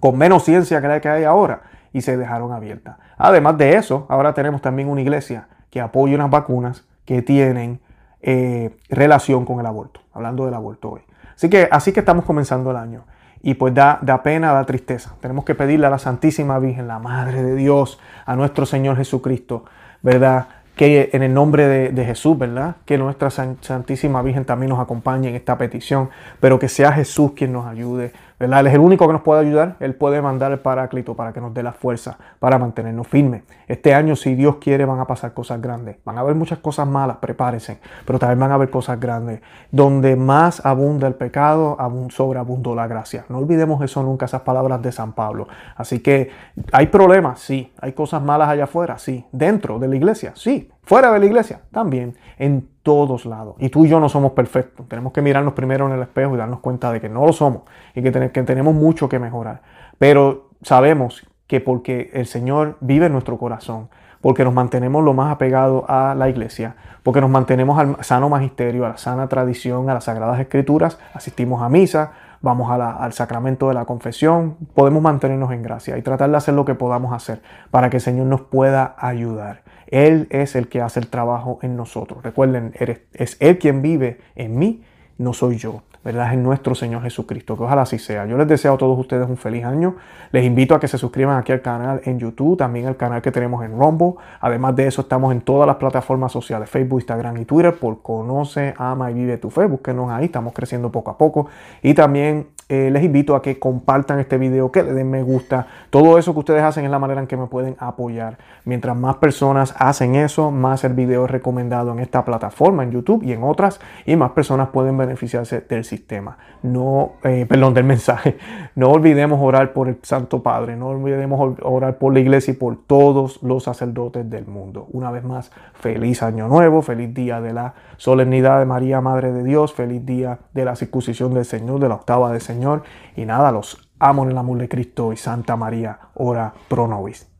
con 0.00 0.18
menos 0.18 0.44
ciencia 0.44 0.80
que 0.80 0.88
la 0.88 1.00
que 1.00 1.08
hay 1.08 1.22
ahora 1.22 1.62
y 1.92 2.00
se 2.00 2.16
dejaron 2.16 2.50
abiertas. 2.52 2.96
Además 3.16 3.56
de 3.56 3.76
eso, 3.76 4.04
ahora 4.08 4.34
tenemos 4.34 4.60
también 4.60 4.88
una 4.88 5.00
iglesia 5.00 5.46
que 5.70 5.80
apoya 5.80 6.16
unas 6.16 6.28
vacunas 6.28 6.84
que 7.04 7.22
tienen 7.22 7.80
eh, 8.20 8.76
relación 8.88 9.44
con 9.44 9.60
el 9.60 9.66
aborto, 9.66 10.00
hablando 10.12 10.44
del 10.44 10.54
aborto 10.54 10.90
hoy. 10.90 11.02
Así 11.36 11.48
que 11.48 11.68
así 11.70 11.92
que 11.92 12.00
estamos 12.00 12.24
comenzando 12.24 12.72
el 12.72 12.78
año. 12.78 13.04
Y 13.42 13.54
pues 13.54 13.74
da, 13.74 13.98
pena, 14.22 14.52
da 14.52 14.64
tristeza. 14.64 15.14
Tenemos 15.20 15.44
que 15.44 15.54
pedirle 15.54 15.86
a 15.86 15.90
la 15.90 15.98
Santísima 15.98 16.58
Virgen, 16.58 16.86
la 16.86 16.98
Madre 16.98 17.42
de 17.42 17.56
Dios, 17.56 17.98
a 18.24 18.36
nuestro 18.36 18.66
Señor 18.66 18.96
Jesucristo, 18.96 19.64
¿verdad? 20.02 20.46
que 20.76 21.10
en 21.12 21.22
el 21.22 21.34
nombre 21.34 21.68
de, 21.92 22.04
Jesús, 22.04 22.38
¿verdad? 22.38 22.76
Que 22.86 22.96
nuestra 22.96 23.28
Santísima 23.30 24.22
Virgen 24.22 24.46
también 24.46 24.70
nos 24.70 24.80
acompañe 24.80 25.28
en 25.28 25.34
esta 25.34 25.58
petición, 25.58 26.08
pero 26.40 26.58
que 26.58 26.68
sea 26.68 26.92
Jesús 26.92 27.32
quien 27.36 27.52
nos 27.52 27.66
ayude, 27.66 28.12
¿verdad? 28.42 28.58
Él 28.58 28.66
es 28.66 28.74
el 28.74 28.80
único 28.80 29.06
que 29.06 29.12
nos 29.12 29.22
puede 29.22 29.40
ayudar, 29.46 29.76
Él 29.78 29.94
puede 29.94 30.20
mandar 30.20 30.50
el 30.50 30.58
paráclito 30.58 31.14
para 31.14 31.32
que 31.32 31.40
nos 31.40 31.54
dé 31.54 31.62
la 31.62 31.72
fuerza 31.72 32.18
para 32.40 32.58
mantenernos 32.58 33.06
firmes. 33.06 33.44
Este 33.68 33.94
año, 33.94 34.16
si 34.16 34.34
Dios 34.34 34.56
quiere, 34.56 34.84
van 34.84 34.98
a 34.98 35.06
pasar 35.06 35.32
cosas 35.32 35.62
grandes, 35.62 35.98
van 36.04 36.18
a 36.18 36.22
haber 36.22 36.34
muchas 36.34 36.58
cosas 36.58 36.88
malas, 36.88 37.18
prepárense, 37.18 37.78
pero 38.04 38.18
también 38.18 38.40
van 38.40 38.50
a 38.50 38.54
haber 38.54 38.68
cosas 38.68 38.98
grandes. 38.98 39.40
Donde 39.70 40.16
más 40.16 40.66
abunda 40.66 41.06
el 41.06 41.14
pecado, 41.14 41.76
sobreabundó 42.10 42.74
la 42.74 42.88
gracia. 42.88 43.24
No 43.28 43.38
olvidemos 43.38 43.80
eso 43.80 44.02
nunca, 44.02 44.26
esas 44.26 44.42
palabras 44.42 44.82
de 44.82 44.90
San 44.90 45.12
Pablo. 45.12 45.46
Así 45.76 46.00
que 46.00 46.30
hay 46.72 46.88
problemas, 46.88 47.38
sí, 47.38 47.72
hay 47.80 47.92
cosas 47.92 48.22
malas 48.22 48.48
allá 48.48 48.64
afuera, 48.64 48.98
sí, 48.98 49.24
dentro 49.30 49.78
de 49.78 49.86
la 49.86 49.94
iglesia, 49.94 50.32
sí, 50.34 50.68
fuera 50.82 51.12
de 51.12 51.20
la 51.20 51.26
iglesia, 51.26 51.60
también, 51.70 52.16
en 52.38 52.71
todos 52.82 53.26
lados. 53.26 53.54
Y 53.58 53.68
tú 53.68 53.84
y 53.84 53.88
yo 53.88 54.00
no 54.00 54.08
somos 54.08 54.32
perfectos. 54.32 54.86
Tenemos 54.88 55.12
que 55.12 55.22
mirarnos 55.22 55.54
primero 55.54 55.86
en 55.86 55.92
el 55.92 56.02
espejo 56.02 56.34
y 56.34 56.38
darnos 56.38 56.60
cuenta 56.60 56.92
de 56.92 57.00
que 57.00 57.08
no 57.08 57.26
lo 57.26 57.32
somos 57.32 57.62
y 57.94 58.02
que, 58.02 58.12
que 58.12 58.42
tenemos 58.42 58.74
mucho 58.74 59.08
que 59.08 59.18
mejorar. 59.18 59.62
Pero 59.98 60.50
sabemos 60.62 61.26
que 61.46 61.60
porque 61.60 62.10
el 62.14 62.26
Señor 62.26 62.76
vive 62.80 63.06
en 63.06 63.12
nuestro 63.12 63.38
corazón, 63.38 63.88
porque 64.20 64.44
nos 64.44 64.54
mantenemos 64.54 65.04
lo 65.04 65.14
más 65.14 65.32
apegados 65.32 65.84
a 65.88 66.14
la 66.14 66.28
iglesia, 66.28 66.76
porque 67.02 67.20
nos 67.20 67.30
mantenemos 67.30 67.78
al 67.78 68.02
sano 68.04 68.28
magisterio, 68.28 68.86
a 68.86 68.90
la 68.90 68.96
sana 68.96 69.28
tradición, 69.28 69.90
a 69.90 69.94
las 69.94 70.04
sagradas 70.04 70.40
escrituras, 70.40 70.98
asistimos 71.12 71.60
a 71.60 71.68
misa, 71.68 72.12
vamos 72.40 72.70
al 72.70 73.12
sacramento 73.12 73.68
de 73.68 73.74
la 73.74 73.84
confesión, 73.84 74.56
podemos 74.74 75.02
mantenernos 75.02 75.52
en 75.52 75.62
gracia 75.62 75.96
y 75.98 76.02
tratar 76.02 76.30
de 76.30 76.36
hacer 76.36 76.54
lo 76.54 76.64
que 76.64 76.74
podamos 76.74 77.12
hacer 77.12 77.42
para 77.70 77.90
que 77.90 77.98
el 77.98 78.00
Señor 78.00 78.26
nos 78.26 78.42
pueda 78.42 78.94
ayudar. 78.98 79.62
Él 79.92 80.26
es 80.30 80.56
el 80.56 80.68
que 80.68 80.80
hace 80.80 80.98
el 80.98 81.06
trabajo 81.06 81.60
en 81.62 81.76
nosotros. 81.76 82.24
Recuerden, 82.24 82.74
es 83.12 83.36
Él 83.38 83.58
quien 83.58 83.82
vive 83.82 84.18
en 84.34 84.58
mí, 84.58 84.82
no 85.18 85.32
soy 85.32 85.58
yo. 85.58 85.82
¿verdad? 86.04 86.32
Es 86.32 86.38
nuestro 86.38 86.74
Señor 86.74 87.02
Jesucristo. 87.02 87.56
Que 87.56 87.62
ojalá 87.62 87.82
así 87.82 87.98
sea. 87.98 88.26
Yo 88.26 88.36
les 88.36 88.48
deseo 88.48 88.74
a 88.74 88.78
todos 88.78 88.98
ustedes 88.98 89.28
un 89.28 89.36
feliz 89.36 89.64
año. 89.64 89.96
Les 90.32 90.44
invito 90.44 90.74
a 90.74 90.80
que 90.80 90.88
se 90.88 90.98
suscriban 90.98 91.38
aquí 91.38 91.52
al 91.52 91.62
canal 91.62 92.00
en 92.04 92.18
YouTube, 92.18 92.56
también 92.56 92.86
al 92.86 92.96
canal 92.96 93.22
que 93.22 93.30
tenemos 93.30 93.64
en 93.64 93.78
Rumble. 93.78 94.14
Además 94.40 94.74
de 94.76 94.86
eso, 94.86 95.02
estamos 95.02 95.32
en 95.32 95.40
todas 95.40 95.66
las 95.66 95.76
plataformas 95.76 96.32
sociales, 96.32 96.68
Facebook, 96.68 97.00
Instagram 97.00 97.36
y 97.38 97.44
Twitter, 97.44 97.78
por 97.78 98.02
Conoce, 98.02 98.74
Ama 98.76 99.10
y 99.10 99.14
Vive 99.14 99.38
tu 99.38 99.50
Fe. 99.50 99.66
Búsquenos 99.66 100.10
ahí, 100.10 100.26
estamos 100.26 100.52
creciendo 100.52 100.90
poco 100.90 101.10
a 101.10 101.18
poco. 101.18 101.48
Y 101.82 101.94
también 101.94 102.48
eh, 102.68 102.90
les 102.90 103.04
invito 103.04 103.34
a 103.34 103.42
que 103.42 103.58
compartan 103.58 104.18
este 104.18 104.38
video, 104.38 104.72
que 104.72 104.82
le 104.82 104.92
den 104.92 105.10
me 105.10 105.22
gusta. 105.22 105.66
Todo 105.90 106.18
eso 106.18 106.32
que 106.32 106.40
ustedes 106.40 106.62
hacen 106.62 106.84
es 106.84 106.90
la 106.90 106.98
manera 106.98 107.20
en 107.20 107.26
que 107.26 107.36
me 107.36 107.46
pueden 107.46 107.76
apoyar. 107.78 108.38
Mientras 108.64 108.96
más 108.96 109.16
personas 109.16 109.74
hacen 109.78 110.14
eso, 110.14 110.50
más 110.50 110.84
el 110.84 110.94
video 110.94 111.24
es 111.24 111.30
recomendado 111.30 111.92
en 111.92 111.98
esta 111.98 112.24
plataforma, 112.24 112.82
en 112.82 112.92
YouTube 112.92 113.24
y 113.24 113.32
en 113.32 113.42
otras, 113.42 113.80
y 114.06 114.16
más 114.16 114.30
personas 114.30 114.68
pueden 114.68 114.96
beneficiarse 114.96 115.60
del 115.60 115.84
sistema. 115.84 116.38
No, 116.62 117.12
eh, 117.24 117.46
perdón, 117.48 117.74
del 117.74 117.84
mensaje. 117.84 118.38
No 118.74 118.90
olvidemos 118.90 119.40
orar 119.42 119.72
por 119.72 119.88
el 119.88 119.98
Santo 120.02 120.42
Padre, 120.42 120.76
no 120.76 120.88
olvidemos 120.88 121.58
orar 121.62 121.98
por 121.98 122.14
la 122.14 122.20
iglesia 122.20 122.52
y 122.52 122.56
por 122.56 122.76
todos 122.76 123.42
los 123.42 123.64
sacerdotes 123.64 124.28
del 124.30 124.46
mundo. 124.46 124.86
Una 124.92 125.10
vez 125.10 125.24
más, 125.24 125.50
feliz 125.74 126.22
año 126.22 126.48
nuevo, 126.48 126.82
feliz 126.82 127.12
día 127.12 127.40
de 127.40 127.52
la 127.52 127.74
solemnidad 127.96 128.60
de 128.60 128.66
María, 128.66 129.00
Madre 129.00 129.32
de 129.32 129.44
Dios, 129.44 129.72
feliz 129.72 130.04
día 130.06 130.38
de 130.54 130.64
la 130.64 130.76
circuncisión 130.76 131.34
del 131.34 131.44
Señor, 131.44 131.80
de 131.80 131.88
la 131.88 131.96
octava 131.96 132.32
del 132.32 132.40
Señor. 132.52 132.82
Y 133.16 133.24
nada, 133.24 133.50
los 133.50 133.90
amo 133.98 134.24
en 134.24 134.30
el 134.30 134.38
amor 134.38 134.58
de 134.58 134.68
Cristo 134.68 135.12
y 135.12 135.16
Santa 135.16 135.56
María, 135.56 135.98
ora 136.14 136.52
pro 136.68 136.86
nobis. 136.86 137.31